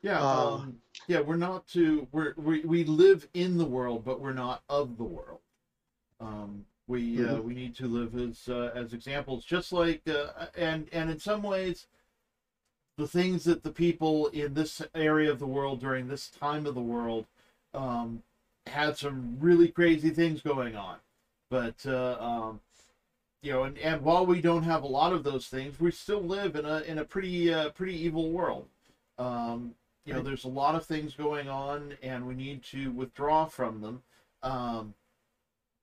[0.02, 4.20] Yeah, Uh, um, yeah, we're not to we're, we we live in the world, but
[4.20, 5.40] we're not of the world.
[6.20, 7.44] Um, we uh, Mhm.
[7.44, 11.42] we need to live as uh, as examples, just like uh, and and in some
[11.42, 11.86] ways,
[12.96, 16.74] the things that the people in this area of the world during this time of
[16.74, 17.26] the world
[17.72, 18.22] um,
[18.66, 20.98] had some really crazy things going on,
[21.50, 22.60] but uh, um,
[23.42, 26.22] you know, and, and while we don't have a lot of those things, we still
[26.22, 28.68] live in a in a pretty uh, pretty evil world.
[29.18, 29.74] Um,
[30.06, 33.80] you know, there's a lot of things going on, and we need to withdraw from
[33.80, 34.02] them,
[34.42, 34.94] um,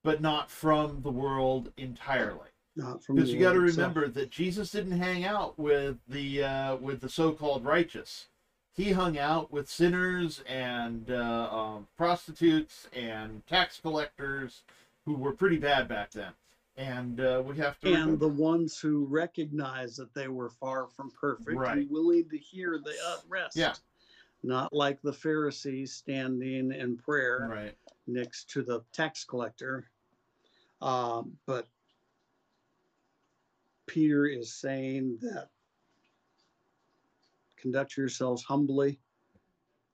[0.04, 2.50] but not from the world entirely.
[2.76, 6.76] Not from Because you got to remember that Jesus didn't hang out with the uh,
[6.78, 8.28] with the so-called righteous.
[8.74, 14.62] He hung out with sinners and uh, um, prostitutes and tax collectors
[15.06, 16.32] who were pretty bad back then.
[16.78, 20.88] And uh, we have to and remember- the ones who recognized that they were far
[20.88, 21.80] from perfect Right.
[21.80, 23.58] and willing to hear the uh, rest.
[23.58, 23.74] Yeah.
[24.44, 27.76] Not like the Pharisees standing in prayer right,
[28.08, 29.91] next to the tax collector.
[30.82, 31.68] Um, but
[33.88, 35.50] Peter is saying that
[37.58, 39.00] conduct yourselves humbly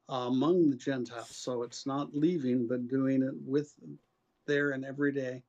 [0.10, 1.36] among the Gentiles.
[1.36, 3.74] So it's not leaving, but doing it with
[4.46, 5.44] there and every day.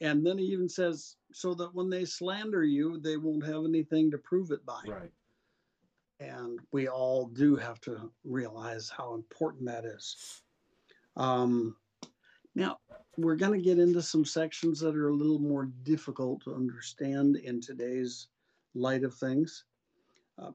[0.00, 4.10] And then he even says, so that when they slander you, they won't have anything
[4.10, 4.80] to prove it by.
[4.86, 5.12] right.
[6.20, 10.42] And we all do have to realize how important that is.
[11.16, 11.76] Um,
[12.54, 12.78] now,
[13.16, 17.36] we're going to get into some sections that are a little more difficult to understand
[17.36, 18.28] in today's
[18.74, 19.64] light of things.
[20.38, 20.54] Um,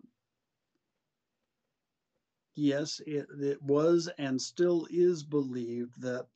[2.56, 6.28] yes, it, it was and still is believed that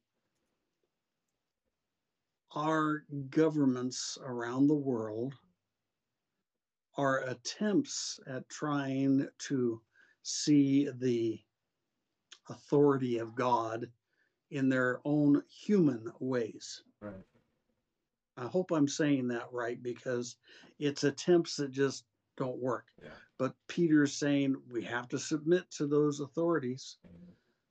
[2.56, 5.34] our governments around the world
[6.98, 9.82] are attempts at trying to
[10.22, 11.40] see the
[12.50, 13.88] authority of God
[14.54, 16.84] in their own human ways.
[17.02, 17.14] Right.
[18.38, 20.36] I hope I'm saying that right because
[20.80, 22.06] it's attempts that just
[22.38, 22.86] don't work.
[23.02, 23.10] Yeah.
[23.40, 26.98] But Peter's saying we have to submit to those authorities,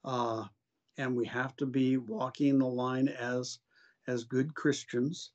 [0.05, 0.45] uh,
[0.99, 3.61] and we have to be walking the line as
[4.09, 5.31] as good Christians.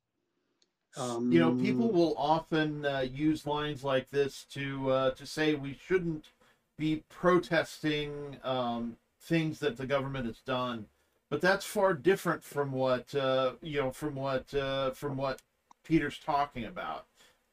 [0.98, 5.56] Um, you know people will often uh, use lines like this to uh, to say
[5.56, 6.32] we shouldn't
[6.78, 10.88] be protesting um, things that the government has done
[11.30, 15.42] but that's far different from what uh, you know from what uh, from what
[15.84, 17.06] peter's talking about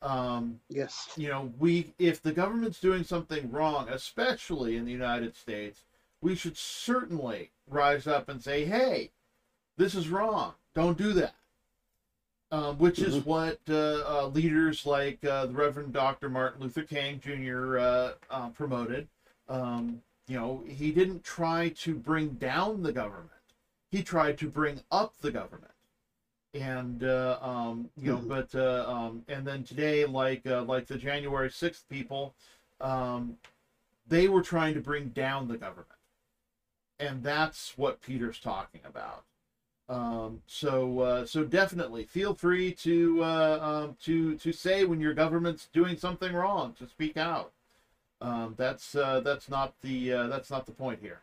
[0.03, 1.09] um, Yes.
[1.17, 5.85] you know we if the government's doing something wrong especially in the united states
[6.21, 9.11] we should certainly rise up and say hey
[9.77, 11.35] this is wrong don't do that
[12.53, 13.25] um, which is Mhm.
[13.27, 13.75] what uh,
[14.25, 16.29] uh, leaders like uh, the Reverend Dr.
[16.29, 17.79] Martin Luther King Jr.
[17.79, 19.09] Uh, uh, promoted.
[19.49, 23.31] Um, you know, he didn't try to bring down the government;
[23.95, 25.70] he tried to bring up the government.
[26.53, 28.28] And uh, um, you know, Mhm.
[28.28, 32.34] but uh, um, and then today, like uh, like the January sixth people,
[32.80, 33.36] um,
[34.07, 35.99] they were trying to bring down the government,
[37.01, 39.24] and that's what Peter's talking about.
[39.88, 45.12] Um, so uh, so definitely feel free to uh, um, to to say when your
[45.14, 47.53] government's doing something wrong to speak out.
[48.20, 51.22] Um, that's uh, that's not the uh, that's not the point here.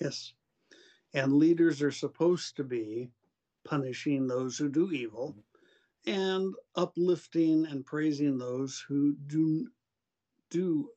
[0.00, 0.32] Yes.
[1.14, 3.10] And leaders are supposed to be
[3.64, 5.34] punishing those who do evil
[6.06, 9.68] and uplifting and praising those who do
[10.50, 10.90] do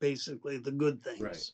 [0.00, 1.20] basically the good things.
[1.20, 1.50] Right.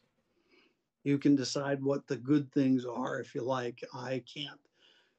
[1.04, 3.82] You can decide what the good things are if you like.
[3.94, 4.60] I can't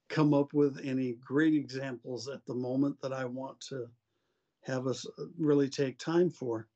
[0.09, 3.87] come up with any great examples at the moment that I want to
[4.63, 6.67] have us uh, really take time for.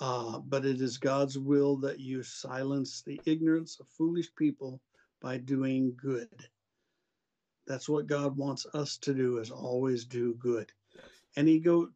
[0.00, 4.80] Uh, but it is God's will that you silence the ignorance of foolish people
[5.20, 6.28] by doing good.
[7.66, 10.72] That's what God wants us to do is always do good.
[11.36, 11.90] And he go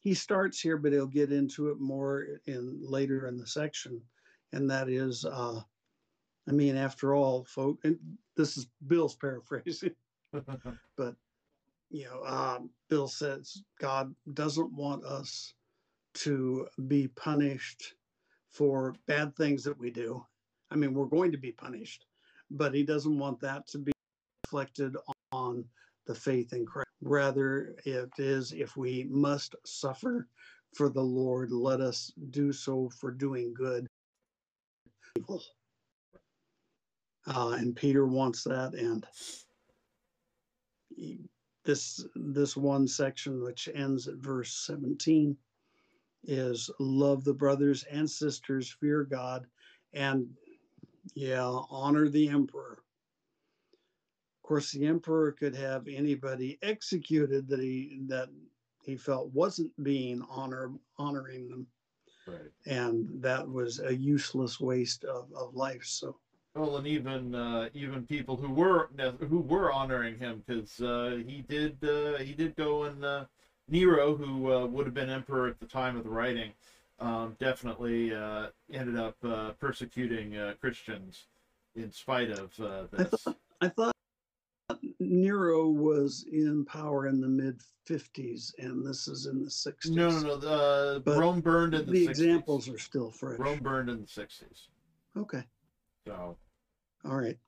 [0.00, 4.02] he starts here, but he'll get into it more in later in the section.
[4.52, 5.62] And that is uh
[6.48, 7.98] I mean, after all, folk, and
[8.36, 9.96] this is Bill's paraphrasing,
[10.96, 11.16] but
[11.90, 15.54] you know, um, Bill says God doesn't want us
[16.16, 17.94] to be punished
[18.50, 20.24] for bad things that we do.
[20.70, 22.06] I mean, we're going to be punished,
[22.50, 23.92] but he doesn't want that to be
[24.46, 24.96] reflected
[25.32, 25.64] on
[26.06, 26.86] the faith in Christ.
[27.02, 30.28] Rather, it is if we must suffer
[30.74, 33.86] for the Lord, let us do so for doing good.
[35.18, 35.42] Evil.
[37.26, 39.04] Uh, and Peter wants that, and
[41.64, 45.36] this this one section, which ends at verse 17,
[46.26, 49.46] is love the brothers and sisters, fear God,
[49.92, 50.28] and
[51.14, 52.82] yeah, honor the emperor.
[54.42, 58.28] Of course, the emperor could have anybody executed that he that
[58.82, 61.66] he felt wasn't being honor honoring them,
[62.26, 62.50] right.
[62.66, 65.84] and that was a useless waste of, of life.
[65.84, 66.16] So
[66.54, 68.90] Well, and even uh, even people who were
[69.28, 73.24] who were honoring him because uh, he did uh, he did go and uh,
[73.68, 76.52] Nero, who uh, would have been emperor at the time of the writing,
[77.00, 81.24] um, definitely uh, ended up uh, persecuting uh, Christians
[81.74, 83.22] in spite of uh, I this.
[83.22, 83.92] thought I thought
[85.00, 89.90] Nero was in power in the mid 50s, and this is in the 60s.
[89.90, 90.36] No, no, no.
[90.36, 92.10] The, But Rome burned in the, the 60s.
[92.10, 93.38] examples are still fresh.
[93.38, 94.68] Rome burned in the sixties.
[95.16, 95.42] Okay,
[96.06, 96.36] So
[97.04, 97.38] all right.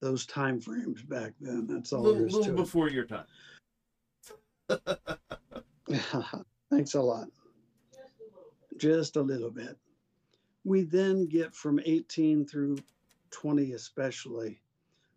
[0.00, 1.66] Those time frames back then.
[1.66, 3.24] That's a all little, there is little to before your time.
[6.70, 7.28] Thanks a lot.
[8.76, 9.76] Just a little bit.
[10.64, 12.78] We then get from 18 through
[13.30, 14.60] 20, especially,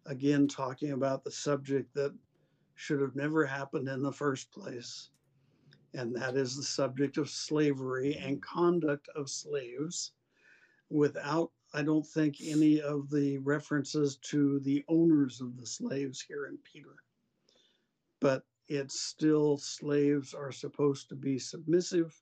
[0.06, 2.14] again talking about the subject that
[2.76, 5.10] should have never happened in the first place.
[5.93, 10.12] And that is the subject of slavery and conduct of slaves
[10.89, 16.45] without, I don't think, any of the references to the owners of the slaves here
[16.45, 16.95] in Peter.
[18.20, 22.15] But it's still slaves are supposed to be submissive.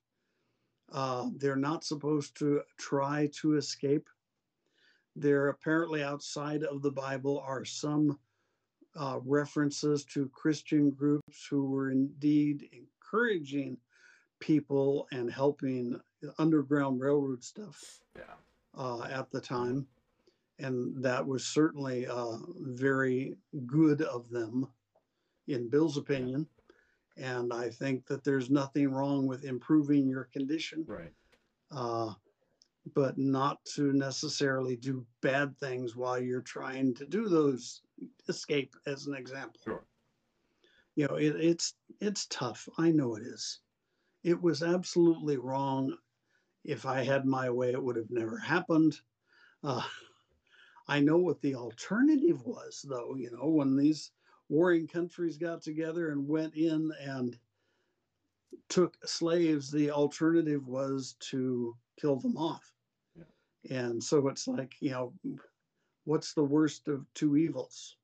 [0.91, 4.07] Uh, they're not supposed to try to escape.
[5.15, 8.17] There apparently outside of the Bible are some
[8.95, 13.77] uh, references to Christian groups who were indeed encouraging
[14.39, 15.99] people and helping
[16.39, 18.23] Underground Railroad stuff Yeah.
[18.75, 19.87] uh, at the time.
[20.59, 23.35] And that was certainly uh, very
[23.67, 24.67] good of them,
[25.47, 26.47] in Bill's opinion.
[27.17, 31.13] And I think that there's nothing wrong with improving your condition, Right.
[31.71, 32.13] uh,
[32.93, 37.81] but not to necessarily do bad things while you're trying to do those
[38.29, 39.59] escape, as an example.
[39.63, 39.83] Sure.
[40.95, 42.67] You know, it, it's it's tough.
[42.77, 43.61] I know it is.
[44.23, 45.97] It was absolutely wrong.
[46.63, 48.99] If I had my way, it would have never happened.
[49.63, 49.87] Uh,
[50.87, 53.15] I know what the alternative was, though.
[53.15, 54.11] You know, when these
[54.49, 57.37] warring countries got together and went in and
[58.69, 62.73] took slaves, the alternative was to kill them off.
[63.69, 65.13] And so it's like, you know,
[66.05, 67.97] what's the worst of two evils?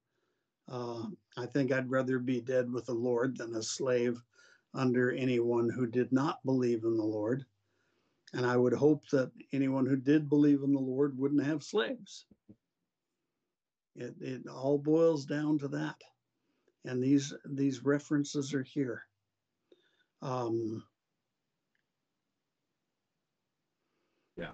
[0.69, 1.03] Uh,
[1.37, 4.21] I think I'd rather be dead with the Lord than a slave
[4.73, 7.45] under anyone who did not believe in the Lord.
[8.33, 12.25] And I would hope that anyone who did believe in the Lord wouldn't have slaves.
[13.95, 16.01] It, it all boils down to that.
[16.85, 19.05] And these these references are here.
[20.21, 20.83] Um,
[24.37, 24.51] Yeah.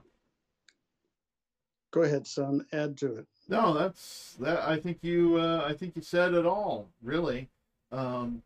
[1.92, 2.66] Go ahead, son.
[2.72, 3.28] Add to it.
[3.48, 4.60] No, that's that.
[4.68, 5.38] I think you.
[5.38, 6.90] Uh, I think you said it all.
[7.02, 7.50] Really.
[7.92, 8.44] Um,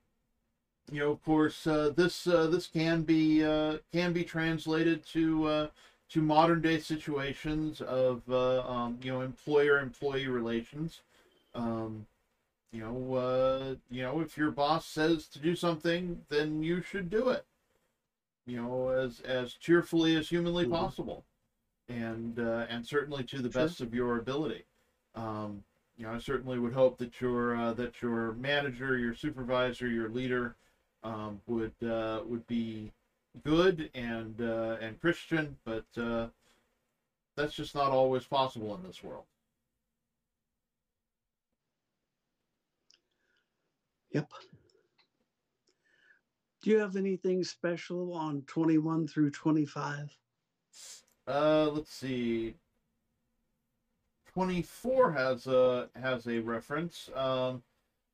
[0.91, 5.45] you know, of course, uh, this uh, this can be uh, can be translated to
[5.45, 5.67] uh,
[6.09, 11.01] to modern day situations of uh, um, you know employer employee relations.
[11.55, 12.05] Um,
[12.74, 17.09] you know, uh, you know, if your boss says to do something, then you should
[17.09, 17.45] do it.
[18.45, 20.65] You know, as as cheerfully as humanly Mhm.
[20.65, 21.24] possible,
[21.88, 23.59] and uh, and certainly to the Sure.
[23.59, 24.63] best of your ability.
[25.15, 25.63] Um,
[25.97, 30.09] you know, I certainly would hope that your uh, that your manager, your supervisor, your
[30.09, 30.55] leader
[31.03, 32.91] um, would uh, would be
[33.43, 36.28] good and uh, and Christian, but uh,
[37.36, 39.26] that's just not always possible in this world.
[44.14, 44.32] Yep.
[46.61, 50.16] Do you have anything special on 21 through 25?
[51.28, 52.55] Uh, let's see.
[54.34, 57.09] Twenty-four has a has a reference.
[57.16, 57.61] Um,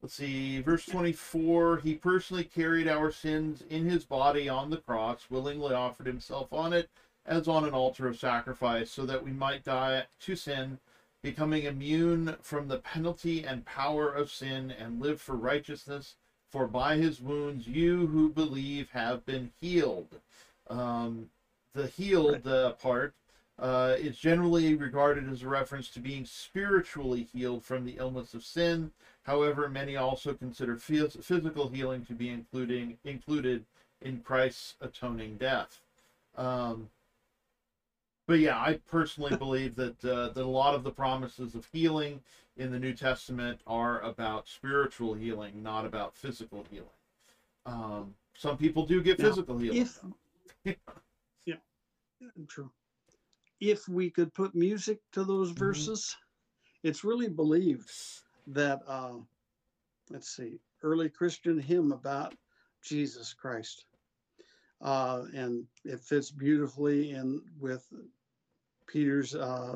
[0.02, 1.78] let's see, verse twenty-four.
[1.78, 6.74] He personally carried our sins in his body on the cross, willingly offered himself on
[6.74, 6.90] it
[7.26, 10.78] as on an altar of sacrifice, so that we might die to sin,
[11.22, 16.16] becoming immune from the penalty and power of sin, and live for righteousness.
[16.50, 20.20] For by his wounds you who believe have been healed.
[20.68, 21.30] Um,
[21.74, 23.14] the healed uh, part
[23.60, 28.44] uh, is generally regarded as a reference to being spiritually healed from the illness of
[28.44, 28.92] sin.
[29.24, 33.66] However, many also consider phys- physical healing to be including included
[34.02, 35.82] in Christ's atoning death.
[36.38, 36.90] Um,
[38.30, 42.22] but yeah, I personally believe that uh, that a lot of the promises of healing
[42.58, 46.88] in the New Testament are about spiritual healing, not about physical healing.
[47.66, 49.82] Um, some people do get Now, physical healing.
[49.82, 50.00] If
[51.46, 51.56] yeah,
[52.48, 52.70] true.
[53.60, 55.60] If we could put music to those Mhm.
[55.60, 56.16] verses,
[56.84, 57.90] it's really believed
[58.48, 59.18] that uh,
[60.12, 62.36] let's see, early Christian hymn about
[62.84, 63.86] Jesus Christ,
[64.82, 67.84] uh, and it fits beautifully in with
[68.90, 69.76] Peter's uh,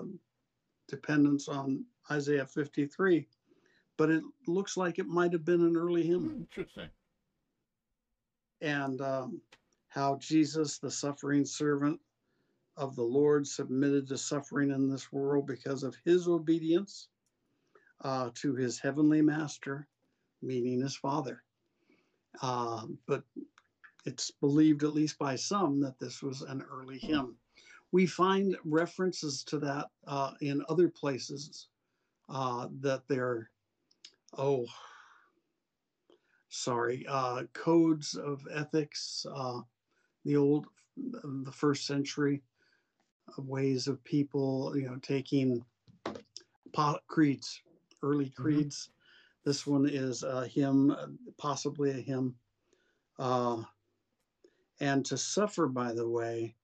[0.88, 3.28] dependence on Isaiah 53.
[3.97, 6.89] But it looks like it might have been an early hymn Interesting.
[8.61, 9.41] and um,
[9.88, 11.99] how Jesus, the suffering servant
[12.76, 17.07] of the Lord, submitted to suffering in this world because of his obedience
[18.01, 19.88] uh, to his heavenly master,
[20.41, 21.43] meaning his Father.
[22.41, 23.24] Uh, but
[24.05, 27.36] it's believed, at least by some, that this was an early hymn.
[27.93, 31.67] We find references to that uh, in other places
[32.27, 33.51] uh, that they're,
[34.35, 34.65] oh,
[36.49, 39.61] sorry, uh, codes of ethics, uh,
[40.25, 40.65] the old,
[40.97, 42.41] the first century
[43.37, 45.63] ways of people, you know, taking
[47.07, 47.61] creeds,
[48.01, 48.89] early creeds.
[49.45, 50.95] This one is a hymn,
[51.37, 52.33] possibly a hymn.
[53.19, 53.61] Uh,
[54.79, 56.55] and to suffer, by the way,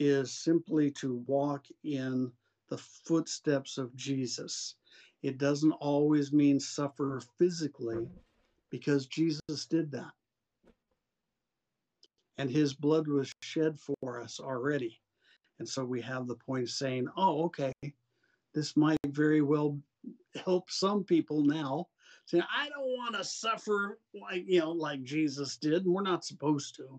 [0.00, 2.32] is simply to walk in
[2.70, 4.76] the footsteps of Jesus.
[5.22, 8.08] It doesn't always mean suffer physically
[8.70, 10.12] because Jesus did that.
[12.38, 14.98] And his blood was shed for us already.
[15.58, 17.72] And so we have the point of saying, oh, okay,
[18.54, 19.78] this might very well
[20.46, 21.88] help some people now.
[22.24, 25.84] Saying, I don't want to suffer like, you know, like Jesus did.
[25.84, 26.98] And we're not supposed to.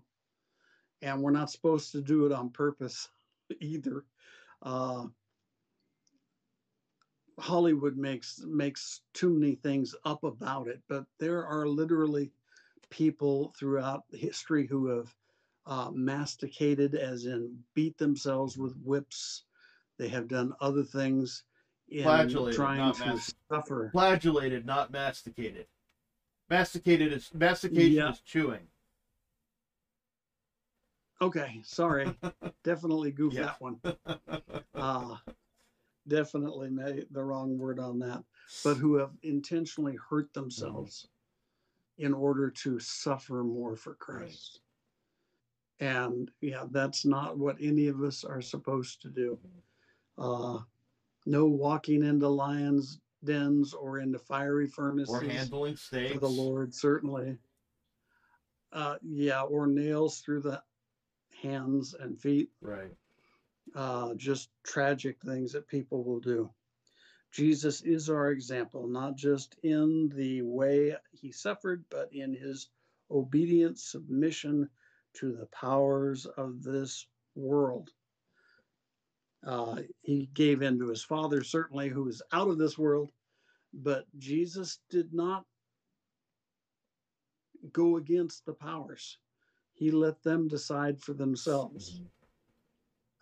[1.02, 3.08] And we're not supposed to do it on purpose
[3.60, 4.04] either.
[4.62, 5.06] Uh,
[7.38, 12.30] Hollywood makes makes too many things up about it, but there are literally
[12.90, 15.14] people throughout history who have
[15.66, 19.44] uh, masticated, as in beat themselves with whips.
[19.98, 21.44] They have done other things
[21.88, 23.90] in Flagellated, trying not to mas- suffer.
[23.92, 25.66] Flagellated, not masticated.
[26.50, 28.10] Masticated is mastication Yeah.
[28.10, 28.68] is chewing.
[31.20, 32.06] Okay, sorry,
[32.64, 33.42] definitely goof Yeah.
[33.42, 33.78] that one.
[34.74, 35.16] uh,
[36.08, 38.22] definitely made the wrong word on that,
[38.64, 41.06] but who have intentionally hurt themselves
[41.98, 44.60] in order to suffer more for Christ.
[45.78, 49.38] And yeah, that's not what any of us are supposed to do.
[50.18, 50.60] Uh,
[51.26, 56.12] no walking into lions' dens or into fiery furnaces or handling steaks.
[56.12, 57.38] for the Lord, certainly.
[58.72, 60.60] Uh, yeah, or nails through the
[61.42, 62.92] hands and feet Right.
[63.74, 66.50] uh, just tragic things that people will do.
[67.32, 72.70] Jesus is our example, not just in the way he suffered, but in his
[73.10, 74.70] obedient submission
[75.14, 77.90] to the powers of this world.
[79.44, 83.12] Uh, he gave in to his Father, certainly, who is out of this world,
[83.72, 85.46] but Jesus did not
[87.72, 89.18] go against the powers.
[89.74, 92.00] He let them decide for themselves.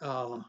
[0.00, 0.42] Uh,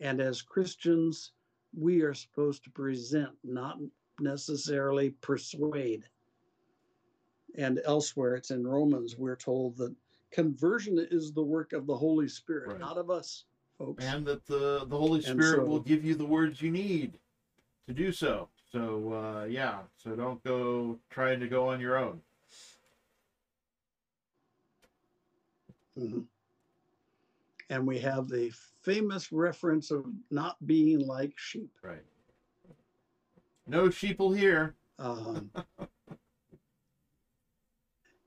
[0.00, 1.32] And as Christians,
[1.74, 3.78] we are supposed to present, not
[4.20, 6.04] necessarily persuade.
[7.56, 9.94] And elsewhere, it's in Romans, we're told that
[10.30, 12.78] conversion is the work of the Holy Spirit, Right.
[12.80, 13.44] not of us,
[13.78, 14.04] folks.
[14.04, 17.18] and that the the Holy Spirit so- will give you the words you need
[17.86, 18.50] to do so.
[18.70, 22.20] So uh, yeah, so don't go trying to go on your own.
[25.96, 26.26] Mhm.
[27.68, 28.50] And we have the
[28.82, 31.70] famous reference of not being like sheep.
[31.82, 32.04] Right.
[33.66, 34.76] No sheeple here.
[34.98, 35.50] Um,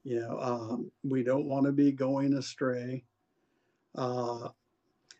[0.03, 3.05] you know, um, we don't want to be going astray.
[3.95, 4.49] Uh,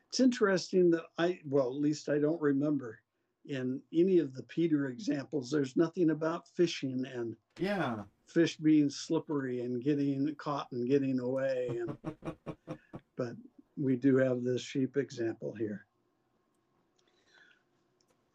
[0.10, 3.00] it's interesting that I, well, at least I don't remember
[3.46, 8.04] in any of the Peter examples, there's nothing about fishing and Yeah.
[8.30, 11.80] Fish being slippery and getting caught and getting away.
[11.80, 11.98] And,
[13.18, 13.34] but
[13.78, 15.86] we do have this sheep example here.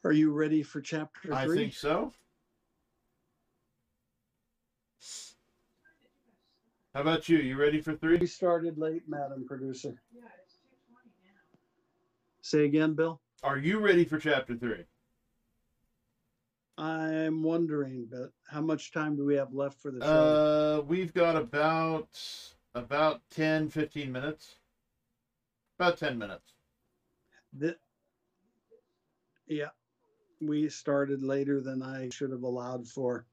[0.05, 1.57] Are you ready for chapter I three?
[1.57, 2.13] think so.
[6.95, 7.39] How about you?
[7.39, 8.19] You ready for three?
[8.19, 10.01] We started late, Madam Producer.
[10.15, 11.59] Yeah, it's 2.20 now.
[12.43, 13.21] Say again, Bill.
[13.43, 14.85] Are you ready for chapter three?
[16.77, 20.07] I'm wondering, but how much time do we have left for the show?
[20.07, 22.09] Uh, we've got about
[22.75, 24.57] about 10, 15 minutes.
[25.79, 26.53] About 10 minutes.
[27.59, 27.75] Thi-
[29.47, 29.68] yeah,
[30.41, 33.25] we started later than I should have allowed for,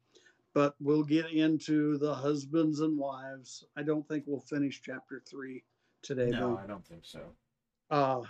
[0.53, 3.63] but we'll get into the husbands and wives.
[3.75, 5.63] I don't think we'll finish chapter three
[6.03, 6.57] today, No, though.
[6.57, 7.33] I don't think so.
[7.89, 8.21] Uh,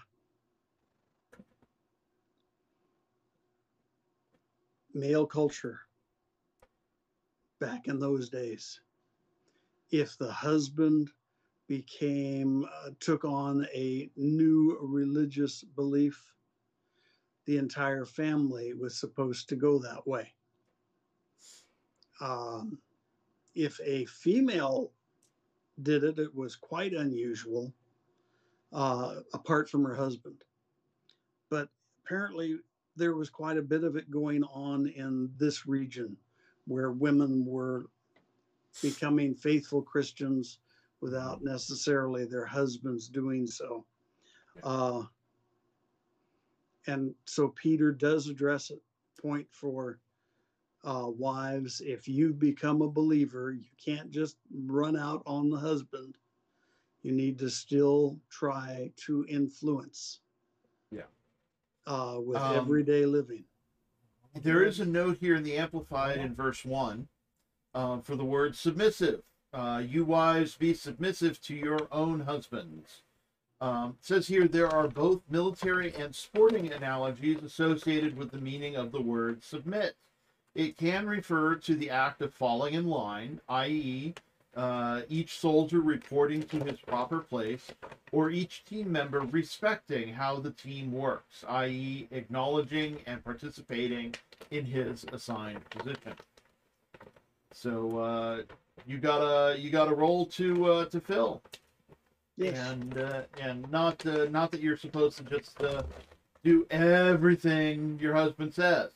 [4.93, 5.79] male culture
[7.59, 8.81] back in those days.
[9.91, 11.09] If the husband
[11.67, 16.33] became, uh, took on a new religious belief,
[17.45, 20.33] the entire family was supposed to go that way.
[22.19, 22.79] Um,
[23.55, 24.91] if a female
[25.81, 27.73] did it, it was quite unusual
[28.73, 30.43] uh, apart from her husband.
[31.49, 31.69] But
[32.03, 32.57] apparently,
[32.95, 36.15] there was quite a bit of it going on in this region
[36.67, 37.85] where women were
[38.81, 40.59] becoming faithful Christians
[41.01, 43.85] without necessarily their husbands doing so.
[44.63, 45.03] Uh,
[46.87, 49.99] and so Peter does address a point for
[50.83, 51.81] uh, wives.
[51.81, 56.15] If you've become a believer, you can't just run out on the husband
[57.03, 60.19] you need to still try to influence.
[60.91, 61.09] Yeah.
[61.87, 63.45] Uh, with Um, everyday living.
[64.35, 67.07] There is a note here in the Amplified in verse 1
[67.73, 69.23] uh, for the word submissive.
[69.51, 73.01] Uh, you wives, be submissive to your own husbands.
[73.59, 78.75] Um, it says here there are both military and sporting analogies associated with the meaning
[78.75, 79.95] of the word submit.
[80.55, 84.13] It can refer to the act of falling in line, i.e.,
[84.55, 87.67] uh, each soldier reporting to his proper place,
[88.11, 94.13] or each team member respecting how the team works, i.e., acknowledging and participating
[94.51, 96.13] in his assigned position.
[97.53, 98.41] So uh,
[98.85, 101.41] you got a you got a role to uh, to fill,
[102.37, 102.57] Yes.
[102.57, 105.83] and uh, and not uh, not that you're supposed to just uh,
[106.43, 108.91] do everything your husband says.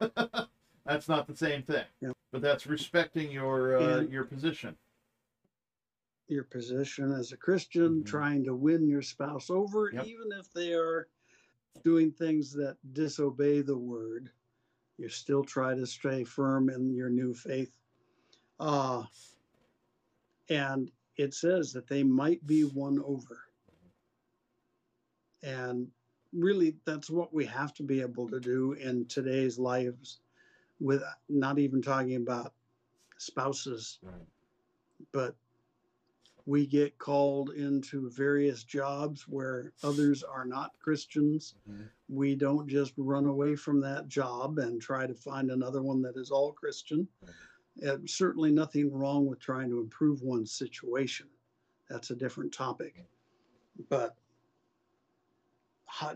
[0.86, 1.84] that's not the same thing.
[2.00, 2.12] Yeah.
[2.32, 4.76] But that's respecting your uh, your position.
[6.28, 8.06] Your position as a Christian, Mhm.
[8.06, 10.06] trying to win your spouse over, Yep.
[10.06, 11.08] even if they are
[11.84, 14.30] doing things that disobey the word,
[14.98, 17.78] you still try to stay firm in your new faith.
[18.58, 19.04] Uh,
[20.48, 23.38] and it says that they might be won over.
[25.42, 25.92] And
[26.32, 30.20] really, that's what we have to be able to do in today's lives,
[30.80, 32.52] with not even talking about
[33.18, 34.26] spouses, Right.
[35.12, 35.36] but
[36.44, 41.54] we get called into various jobs where others are not Christians.
[41.68, 41.88] Mhm.
[42.08, 46.16] We don't just run away from that job and try to find another one that
[46.16, 47.08] is all Christian.
[47.84, 51.28] Uh, certainly nothing wrong with trying to improve one's situation.
[51.88, 53.04] That's a different topic.
[53.88, 54.16] But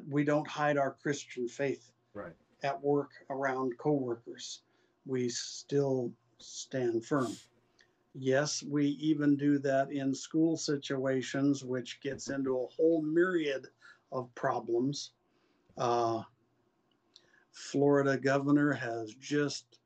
[0.08, 2.36] we don't hide our Christian faith Right.
[2.62, 4.60] At work around coworkers.
[5.06, 7.36] We still stand firm.
[8.14, 13.68] Yes, we even do that in school situations, which gets into a whole myriad
[14.10, 15.12] of problems.
[15.78, 16.22] Uh,
[17.52, 19.78] Florida governor has just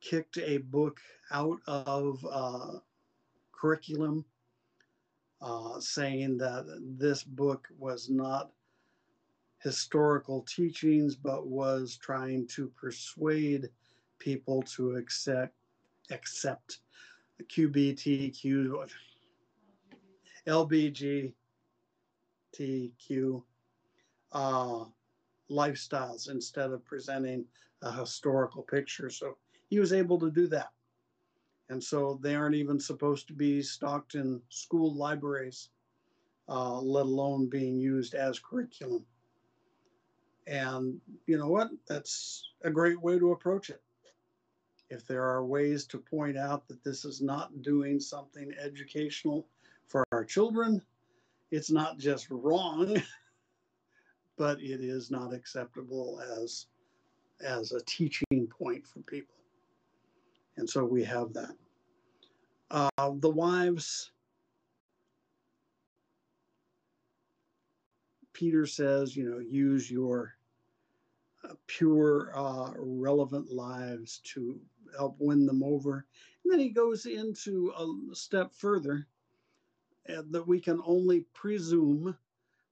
[0.00, 1.00] kicked a book
[1.30, 2.78] out of uh,
[3.52, 4.24] curriculum,
[5.40, 6.64] uh, saying that
[6.98, 8.50] this book was not
[9.64, 13.70] historical teachings, but was trying to persuade
[14.18, 15.54] people to accept
[16.10, 16.80] accept
[17.42, 18.88] QBTQ,
[20.46, 21.32] LBGTQ
[24.32, 24.84] uh,
[25.50, 27.46] lifestyles instead of presenting
[27.82, 29.08] a historical picture.
[29.08, 29.38] So
[29.70, 30.70] he was able to do that.
[31.70, 35.70] And so they aren't even supposed to be stocked in school libraries,
[36.48, 39.06] uh, let alone being used as curriculum.
[40.46, 41.70] And you know what?
[41.88, 43.82] That's a great way to approach it.
[44.90, 49.48] If there are ways to point out that this is not doing something educational
[49.88, 50.82] for our children,
[51.50, 53.00] it's not just wrong,
[54.36, 56.66] but it is not acceptable as
[57.44, 59.34] as a teaching point for people.
[60.56, 61.54] And so we have that.
[62.70, 64.12] Uh, the wives,
[68.32, 70.33] Peter says, you know, use your
[71.66, 74.60] pure, uh, relevant lives to
[74.96, 76.06] help win them over.
[76.44, 79.06] And then he goes into a step further
[80.08, 82.16] uh, that we can only presume,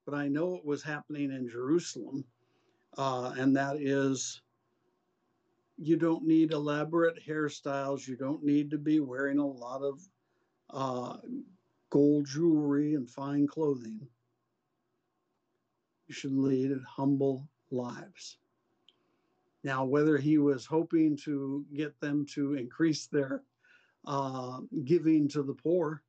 [0.05, 2.25] but I know it was happening in Jerusalem,
[2.99, 4.43] uh, and that is
[5.79, 8.07] you don't need elaborate hairstyles.
[8.07, 10.01] You don't need to be wearing a lot of
[10.70, 11.16] uh,
[11.91, 14.07] gold jewelry and fine clothing.
[16.07, 18.37] You should lead humble lives.
[19.65, 23.43] Now, whether he was hoping to get them to increase their
[24.07, 26.03] uh, giving to the poor,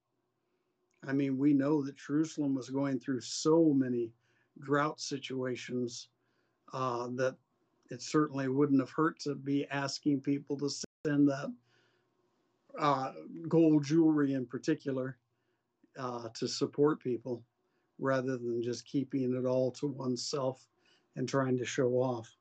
[1.08, 4.12] I mean, we know that Jerusalem was going through so many
[4.60, 6.08] drought situations
[6.74, 7.36] uh, that
[7.90, 10.70] it certainly wouldn't have hurt to be asking people to
[11.06, 11.54] send that
[12.80, 13.12] uh,
[13.48, 15.18] gold jewelry in particular
[16.00, 17.44] uh, to support people
[18.00, 20.68] rather than just keeping it all to oneself
[21.16, 22.36] and trying to show off.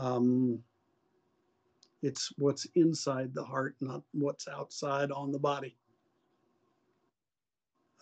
[0.00, 0.58] Um,
[2.02, 5.76] it's what's inside the heart, not what's outside on the body.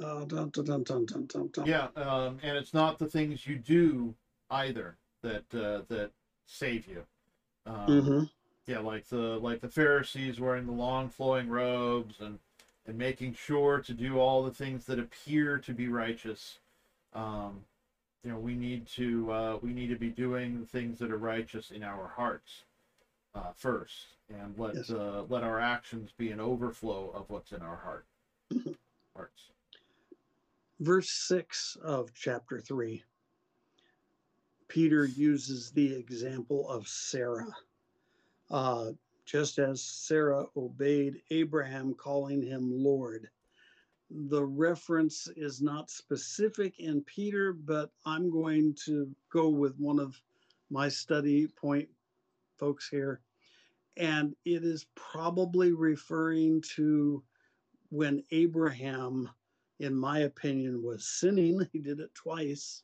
[0.03, 4.15] Uh, dun, dun, dun, yeah, um, and it's not the things you do
[4.49, 6.13] either that uh, that
[6.47, 7.03] save you.
[7.67, 8.25] Um, mm-hmm.
[8.69, 12.39] Yeah, like the like the Pharisees wearing the long flowing robes and
[12.87, 16.61] and making sure to do all the things that appear to be righteous.
[17.13, 17.65] Um,
[18.25, 21.71] you know, we need to uh, we need to be doing things that are righteous
[21.71, 22.63] in our hearts
[23.35, 24.91] uh, first, and let yes.
[24.91, 28.07] uh, let our actions be an overflow of what's in our heart
[29.17, 29.51] hearts.
[30.81, 33.03] Verse six of chapter three.
[34.69, 37.55] Peter uses the example of Sarah.
[38.51, 38.91] Uh,
[39.25, 43.29] just as Sarah obeyed Abraham, calling him Lord.
[44.11, 50.21] The reference is not specific in Peter, but I'm going to go with one of
[50.71, 51.89] my study point
[52.57, 53.21] folks here.
[53.97, 57.23] And it is probably referring to
[57.91, 59.29] when Abraham,
[59.81, 61.67] in my opinion, was sinning.
[61.73, 62.83] He did it twice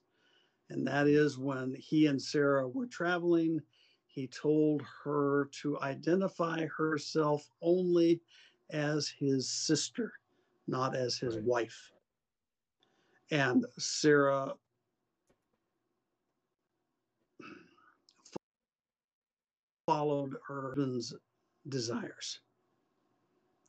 [0.70, 3.60] and that is when he and Sarah were traveling,
[4.06, 8.20] he told her to identify herself only
[8.70, 10.12] as his sister,
[10.66, 11.44] not as his right.
[11.44, 11.92] wife.
[13.30, 14.52] And Sarah
[19.86, 21.14] followed her husband's
[21.68, 22.40] desires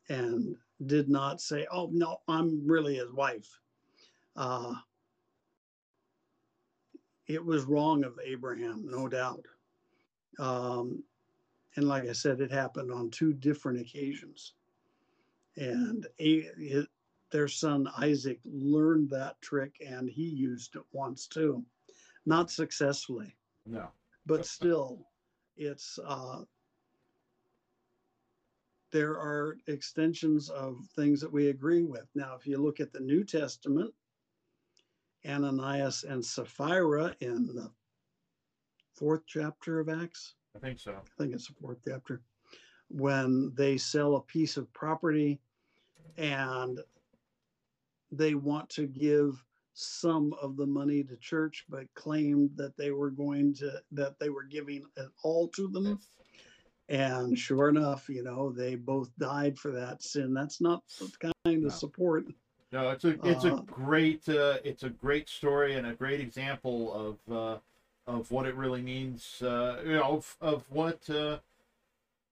[0.09, 3.59] and did not say, Oh, no, I'm really his wife.
[4.35, 4.73] Uh,
[7.27, 9.45] it was wrong of Abraham, no doubt.
[10.37, 11.03] Um,
[11.75, 14.53] and like I said, it happened on two different occasions.
[15.57, 16.85] And a,
[17.31, 21.63] their son Isaac learned that trick and he used it once too.
[22.25, 23.35] Not successfully.
[23.65, 23.89] No.
[24.25, 25.07] But still,
[25.55, 26.43] it's uh,
[28.91, 32.07] there are extensions of things that we agree with.
[32.15, 33.93] Now, if you look at the New Testament,
[35.27, 37.71] Ananias and Sapphira in the
[38.93, 40.35] fourth chapter of Acts.
[40.55, 40.93] I think so.
[40.93, 42.21] I think it's the fourth chapter.
[42.87, 45.41] When they sell a piece of property
[46.17, 46.79] and
[48.11, 49.43] they want to give
[49.73, 54.29] some of the money to church, but claimed that they were going to, that they
[54.29, 55.99] were giving it all to them.
[56.87, 60.33] And sure enough, you know, they both died for that sin.
[60.33, 62.25] That's not the kind of support
[62.75, 66.93] no, it's a it's a great uh, it's a great story and a great example
[66.93, 67.57] of uh,
[68.05, 69.41] of what it really means.
[69.41, 71.09] Uh, you know, of, of what.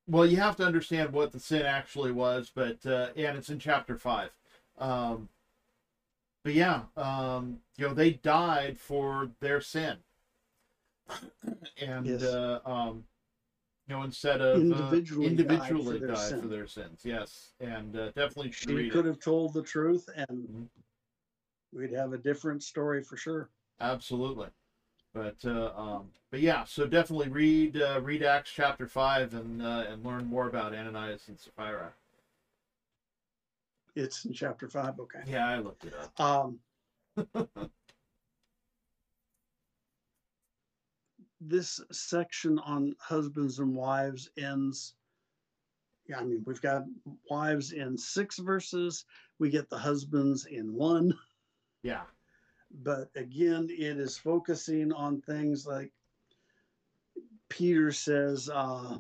[0.08, 3.60] Well, you have to understand what the sin actually was, but uh, and it's in
[3.60, 4.32] chapter five.
[4.78, 5.30] Um,
[6.44, 9.98] but yeah, um, you know, they died for their sin.
[11.82, 12.22] and Yes.
[12.22, 13.06] uh, um,
[13.88, 17.02] you know, instead of uh, Individually died for individually their for their sins.
[17.04, 19.08] Yes, and uh, definitely should She could it.
[19.08, 20.70] have told the truth, and Mhm.
[21.72, 23.50] we'd have a different story for sure.
[23.80, 24.50] Absolutely.
[25.14, 29.86] But uh, um, but yeah, so definitely read uh, read Acts chapter five and uh,
[29.88, 31.94] and learn more about Ananias and Sapphira.
[33.96, 35.00] It's in chapter five.
[35.00, 35.20] Okay.
[35.28, 36.20] Yeah, I looked it up.
[36.20, 36.60] Um,
[41.42, 44.96] this section on husbands and wives ends.
[46.08, 46.84] Yeah, I mean, we've got
[47.30, 49.06] wives in six verses.
[49.40, 51.14] We get the husbands in one.
[51.84, 52.02] Yeah,
[52.82, 55.92] But again, it is focusing on things like
[57.50, 58.98] Peter says, uh,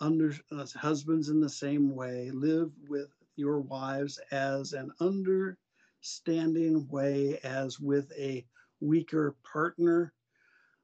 [0.00, 7.38] under uh, husbands in the same way, live with your wives as an understanding way
[7.44, 8.44] as with a
[8.80, 10.12] weaker partner.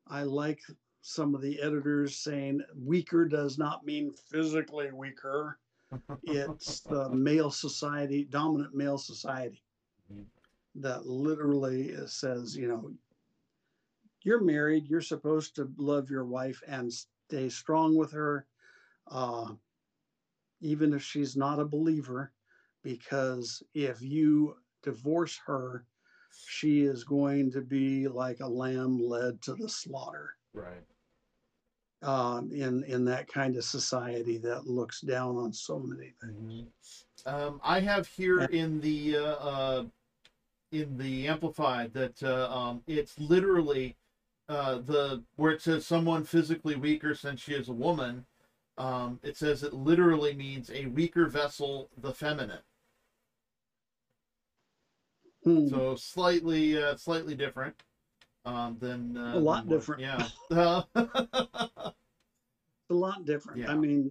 [0.07, 0.61] I like
[1.01, 5.59] some of the editors saying weaker does not mean physically weaker.
[6.27, 9.63] It's the male society, dominant male society
[10.13, 10.27] Mhm.
[10.77, 12.91] That literally says, you know,
[14.23, 18.47] you're married, you're supposed to love your wife and stay strong with her,
[19.11, 19.53] uh,
[20.61, 22.33] even if she's not a believer,
[22.83, 25.85] because if you divorce her,
[26.47, 30.37] she is going to be like a lamb led to the slaughter.
[30.53, 30.83] right.
[32.03, 37.07] Um, in in that kind of society that looks down on so many things.
[37.25, 39.85] Um, I have here in the uh, uh,
[40.75, 43.97] in the amplified that uh, um, it's literally
[44.49, 48.27] uh, the where it says someone physically weaker since she is a woman.
[48.77, 52.63] Um, it says it literally means a weaker vessel, the feminine.
[55.45, 55.69] Hmm.
[55.69, 57.77] So slightly uh, slightly different
[58.45, 60.03] um, than uh, A lot than different.
[60.03, 60.29] Yeah.
[62.91, 63.61] A lot different.
[63.61, 63.71] Yeah.
[63.73, 64.11] I mean,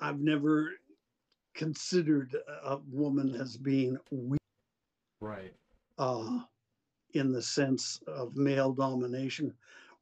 [0.00, 0.72] I've never
[1.56, 4.40] considered a woman as being weak
[5.20, 5.52] right.
[5.98, 6.40] uh,
[7.14, 9.52] in the sense of male domination.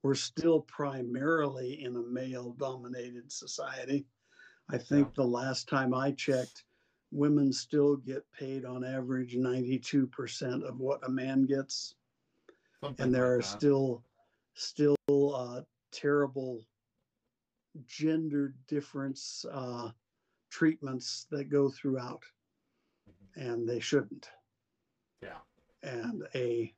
[0.02, 4.04] We're still primarily in a male dominated society.
[4.68, 6.64] I think the last time I checked,
[7.10, 11.94] women still get paid on average 92% of what a man gets
[12.82, 13.46] Something and there like are that.
[13.46, 14.02] still
[14.54, 16.60] still uh, terrible
[17.86, 19.90] gender difference uh,
[20.54, 22.22] treatments that go throughout
[23.34, 24.28] and they shouldn't.
[25.20, 25.40] Yeah.
[25.82, 26.72] and a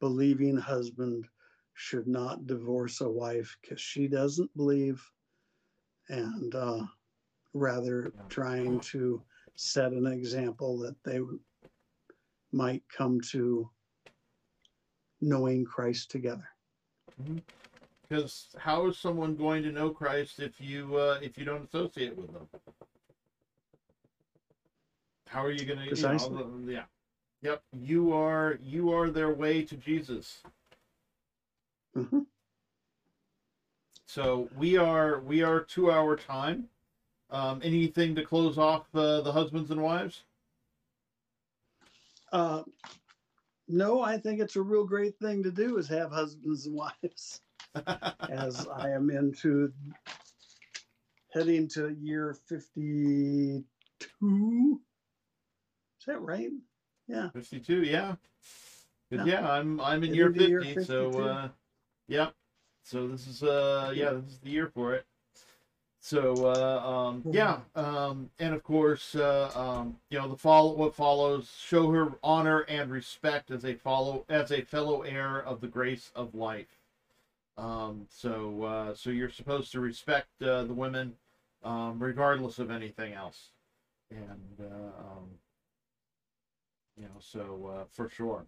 [0.00, 1.26] believing husband
[1.74, 5.02] should not divorce a wife because she doesn't believe
[6.08, 6.84] and uh,
[7.52, 9.20] rather trying to
[9.56, 11.20] set an example that they
[12.52, 13.68] might come to
[15.20, 16.48] knowing christ together.
[18.08, 22.14] Because how is someone going to know Christ if you uh, if you don't associate
[22.14, 22.46] with them?
[25.32, 25.86] How are you going to?
[25.88, 26.36] Precisely.
[26.36, 26.82] You know, yeah.
[27.40, 27.62] Yep.
[27.72, 30.42] You are you are their way to Jesus.
[31.96, 32.26] Mhm.
[34.06, 36.68] So we are we are two hour time.
[37.30, 40.24] Um, anything to close off uh, the husbands and wives?
[42.30, 42.62] Uh,
[43.68, 47.40] no, I think it's a real great thing to do is have husbands and wives.
[48.28, 49.72] As I am into
[51.32, 53.64] heading to year fifty-two.
[56.02, 56.50] Is that right?
[57.06, 57.28] Yeah.
[57.30, 57.84] Fifty two.
[57.84, 58.16] Yeah.
[59.08, 59.40] 'Cause, Yeah.
[59.42, 60.82] yeah, I'm I'm in year into year fifty.
[60.84, 61.22] so 52.
[61.28, 61.48] uh,
[62.08, 62.34] yep.
[62.82, 65.06] So this is uh yeah this is the year for it.
[66.00, 70.92] So uh, um, yeah, um, and of course, uh, um, you know the follow what
[70.96, 75.68] follows: show her honor and respect as a follow as a fellow heir of the
[75.68, 76.80] grace of life.
[77.56, 81.14] Um, so uh, so you're supposed to respect uh, the women,
[81.62, 83.50] um, regardless of anything else,
[84.10, 85.38] and uh, um,
[86.96, 88.46] you know so uh, for sure.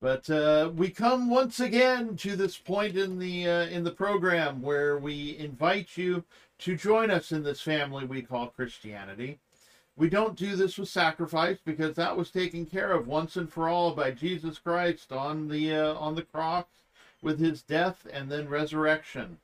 [0.00, 4.62] But uh, we come once again to this point in the uh, in the program
[4.62, 6.24] where we invite you
[6.60, 9.38] to join us in this family we call Christianity.
[9.96, 13.68] We don't do this with sacrifice because that was taken care of once and for
[13.68, 16.64] all by Jesus Christ on the uh, on the cross
[17.20, 19.38] with his death and then resurrection.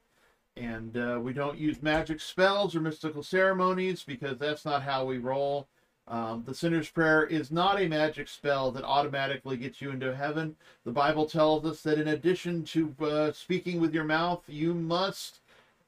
[0.57, 5.19] And uh, we don't use magic spells or mystical ceremonies because that's not how we
[5.19, 5.69] roll.
[6.09, 10.55] Um, the sinner's prayer is not a magic spell that automatically gets you into heaven.
[10.85, 15.41] The Bible tells us that in addition to uh, speaking with your mouth, you must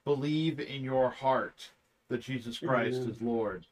[0.05, 1.71] believe in your heart
[2.09, 3.11] that Jesus Christ Amen.
[3.11, 3.67] is Lord.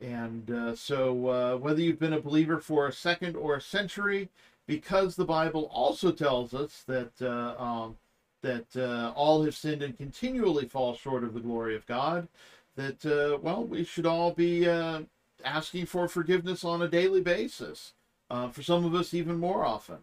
[0.00, 4.28] And uh, so, uh, whether you've been a believer for a second or a century,
[4.66, 7.96] because the Bible also tells us that uh, um,
[8.42, 12.28] that uh, all have sinned and continually fall short of the glory of God.
[12.76, 15.02] That uh, well, we should all be uh,
[15.44, 17.92] asking for forgiveness on a daily basis.
[18.30, 19.98] Uh, for some of us, even more often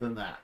[0.00, 0.40] than that.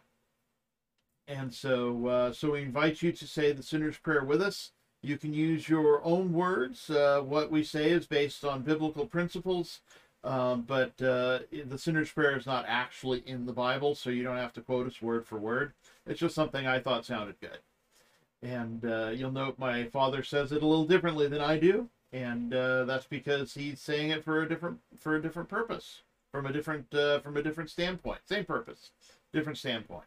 [1.27, 4.73] And so, uh, so we invite you to say the sinner's prayer with us.
[5.03, 6.91] You can use your own words.
[6.91, 9.81] Uh, what we say is based on biblical principles,
[10.25, 14.37] um, but uh, the sinner's prayer is not actually in the Bible, so you don't
[14.37, 15.73] have to quote us word for word.
[16.07, 17.59] It's just something I thought sounded good.
[18.43, 22.55] And uh, you'll note my father says it a little differently than I do, and
[22.55, 26.03] uh, that's because he's saying it for a different for a different purpose,
[26.33, 28.21] from a different uh, from a different standpoint.
[28.25, 28.91] Same purpose,
[29.33, 30.05] different standpoint.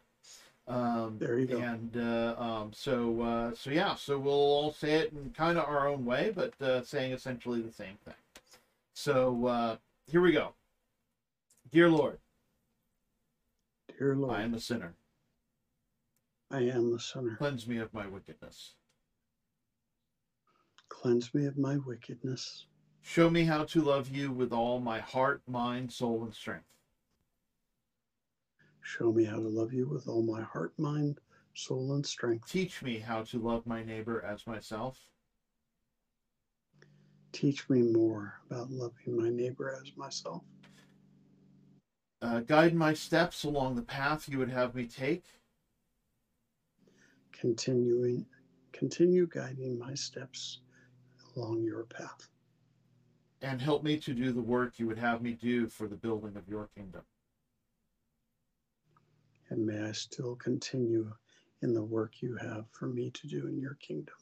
[0.68, 1.58] Um, There you go.
[1.58, 5.64] And uh, um, so, uh, so yeah, so we'll all say it in kind of
[5.64, 8.14] our own way, but uh, saying essentially the same thing.
[8.94, 9.76] So uh,
[10.06, 10.52] here we go.
[11.72, 12.18] Dear Lord,
[13.98, 14.94] Dear Lord, I am a sinner.
[16.50, 17.36] I am a sinner.
[17.36, 18.74] Cleanse me of my wickedness.
[21.02, 22.66] Cleanse me of my wickedness.
[23.00, 26.68] Show me how to love you with all my heart, mind, soul, and strength.
[28.82, 31.18] Show me how to love you with all my heart, mind,
[31.54, 32.48] soul, and strength.
[32.48, 34.96] Teach me how to love my neighbor as myself.
[37.32, 40.44] Teach me more about loving my neighbor as myself.
[42.20, 45.24] Uh, guide my steps along the path you would have me take.
[47.32, 48.24] Continuing,
[48.72, 50.60] continue guiding my steps
[51.36, 52.28] along your path.
[53.40, 56.36] And help me to do the work you would have me do for the building
[56.36, 57.02] of your kingdom.
[59.50, 61.12] And may I still continue
[61.60, 64.14] in the work you have for me to do in your kingdom.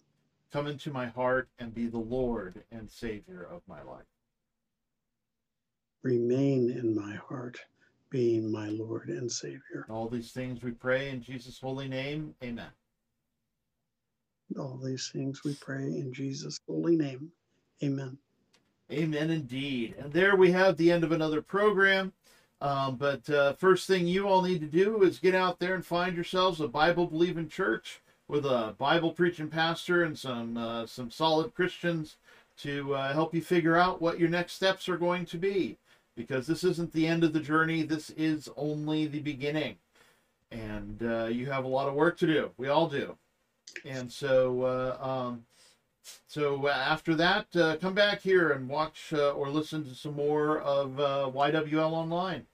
[0.53, 4.07] Come into my heart and be the Lord and Savior of my life.
[6.03, 7.61] Remain in my heart,
[8.09, 9.87] being my Lord and Savior.
[9.89, 12.35] All these things we pray in Jesus' holy name.
[12.43, 12.71] Amen.
[14.59, 17.31] All these things we pray in Jesus' holy name.
[17.83, 18.19] Amen.
[18.93, 19.95] Amen indeed.
[19.99, 22.13] And there we have the end of another program.
[22.61, 25.87] Um, but uh, first thing you all need to do is get out there and
[25.87, 31.11] find yourselves a Bible believing church with a Bible preaching pastor and some uh, some
[31.11, 32.17] solid Christians
[32.59, 35.79] to uh, help you figure out what your next steps are going to be.
[36.17, 37.83] Because this isn't the end of the journey.
[37.83, 39.77] This is only the beginning,
[40.51, 42.51] and uh, you have a lot of work to do.
[42.59, 43.17] We all do.
[43.85, 45.45] And so, uh, um,
[46.27, 50.15] so uh, after that, uh, come back here and watch uh, or listen to some
[50.15, 52.47] more of uh, YWL Online.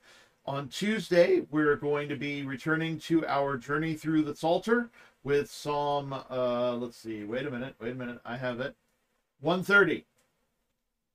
[0.47, 4.91] On Tuesday, we're going to be returning to our journey through the Psalter
[5.25, 6.14] with Psalm.
[6.31, 7.25] Uh, let's see.
[7.25, 7.75] Wait a minute.
[7.81, 8.21] Wait a minute.
[8.25, 8.77] I have it.
[9.41, 10.05] 130.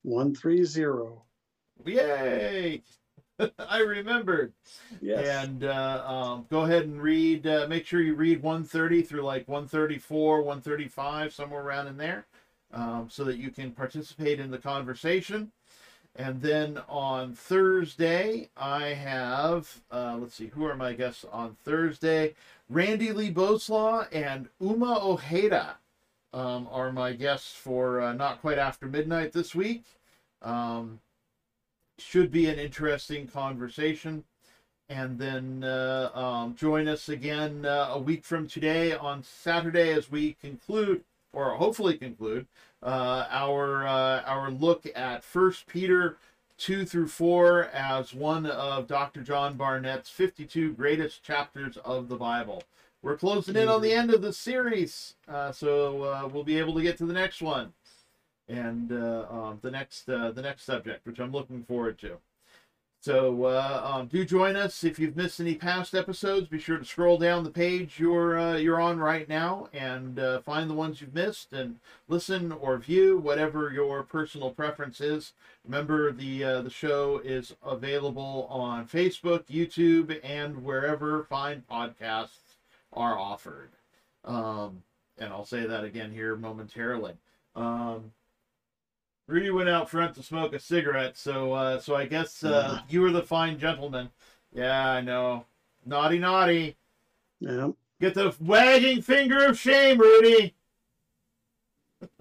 [0.04, 1.22] 130.
[1.86, 2.82] Yay!
[3.60, 4.54] I remembered.
[5.02, 5.46] Yes.
[5.46, 7.48] And uh, um, go ahead and read.
[7.48, 12.26] Uh, make sure you read 130 through like 134, 135, somewhere around in there,
[12.74, 15.52] um, so that you can participate in the conversation.
[16.16, 22.36] And then on Thursday, I have, uh, let's see, who are my guests on Thursday?
[22.70, 25.78] Randy Lee Boslaw and Uma Ojeda
[26.34, 29.86] um, are my guests for uh, Not Quite After Midnight this week.
[30.42, 31.00] Um,
[32.02, 34.24] should be an interesting conversation.
[34.90, 40.12] And then uh, um, join us again uh, a week from today on Saturday as
[40.12, 42.46] we conclude, or hopefully conclude,
[42.84, 46.18] uh, our uh, our look at First Peter
[46.58, 49.22] two through four as one of Dr.
[49.22, 52.64] John Barnett's fifty-two greatest chapters of the Bible.
[53.02, 56.76] We're closing in on the end of the series, uh, so uh, we'll be able
[56.76, 57.72] to get to the next one
[58.52, 62.18] and uh, um, the next uh, the next subject, which I'm looking forward to.
[63.02, 66.48] So uh, um, do join us if you've missed any past episodes.
[66.48, 70.42] Be sure to scroll down the page you're uh, you're on right now and uh,
[70.42, 75.34] find the ones you've missed and listen or view whatever your personal preference is.
[75.66, 82.58] Remember the uh, the show is available on Facebook, YouTube, and wherever fine podcasts
[82.94, 83.70] are offered.
[84.26, 84.84] Um,
[85.18, 87.14] and I'll say that again here momentarily.
[87.56, 88.12] Um,
[89.32, 93.00] Rudy went out front to smoke a cigarette, so uh, so I guess uh, you
[93.00, 94.10] were the fine gentleman.
[94.52, 95.46] Yeah, I know.
[95.86, 96.76] Naughty, naughty.
[97.40, 97.70] Yeah.
[98.02, 100.54] Get the wagging finger of shame, Rudy.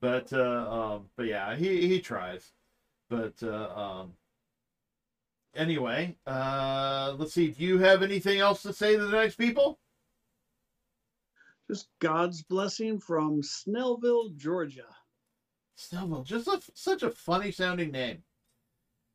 [0.00, 2.50] but uh, um, but yeah, he he tries.
[3.08, 4.14] But uh, um,
[5.54, 7.50] anyway, uh, let's see.
[7.50, 9.78] Do you have anything else to say to the next people?
[11.72, 14.84] Just God's blessing from Snellville, Georgia.
[15.78, 18.24] Snellville, just a, such a funny sounding name.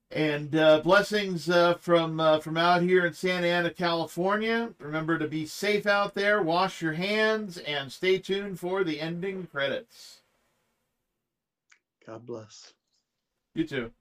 [0.10, 4.74] And uh, blessings uh, from uh, from out here in Santa Ana, California.
[4.80, 9.46] Remember to be safe out there, wash your hands, and stay tuned for the ending
[9.46, 10.22] credits.
[12.08, 12.74] God bless.
[13.54, 13.92] You too.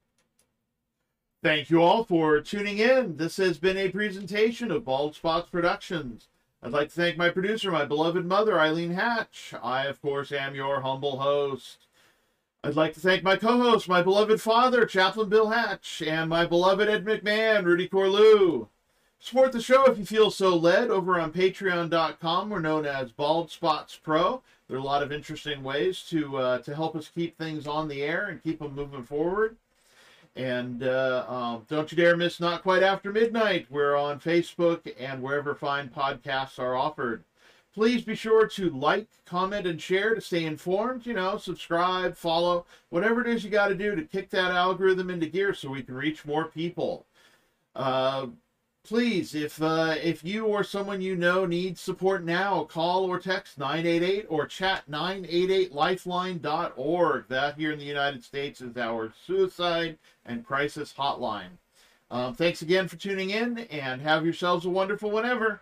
[1.43, 3.17] Thank you all for tuning in.
[3.17, 6.27] This has been a presentation of Bald Spots Productions.
[6.63, 9.53] I'd like to thank my producer, my beloved mother, Eileen Hatch.
[9.61, 11.87] I, of course, am your humble host.
[12.63, 16.89] I'd like to thank my co-host, my beloved father, Chaplain Bill Hatch, and my beloved
[16.89, 18.67] Ed McMahon, Rudy Corlew.
[19.19, 22.49] Support the show if you feel so led over on patreon.com.
[22.49, 24.41] We're known as Bald Spots Pro.
[24.67, 27.87] There are a lot of interesting ways to uh, to help us keep things on
[27.87, 29.55] the air and keep them moving forward.
[30.37, 33.65] And uh, um, don't you dare miss Not Quite After Midnight.
[33.71, 37.23] We're on Facebook and wherever fine podcasts are offered.
[37.73, 41.07] Please be sure to like, comment, and share to stay informed.
[41.07, 45.09] You know, subscribe, follow, whatever it is you got to do to kick that algorithm
[45.09, 47.05] into gear so we can reach more people.
[47.75, 48.27] Uh,
[48.87, 53.57] please, if uh, if you or someone you know needs support now, call or text
[53.57, 57.27] 988 or chat 988lifeline.org.
[57.27, 61.57] That here in the United States is our suicide and crisis hotline.
[62.09, 65.59] Um, thanks again for tuning in and have yourselves a wonderful whenever.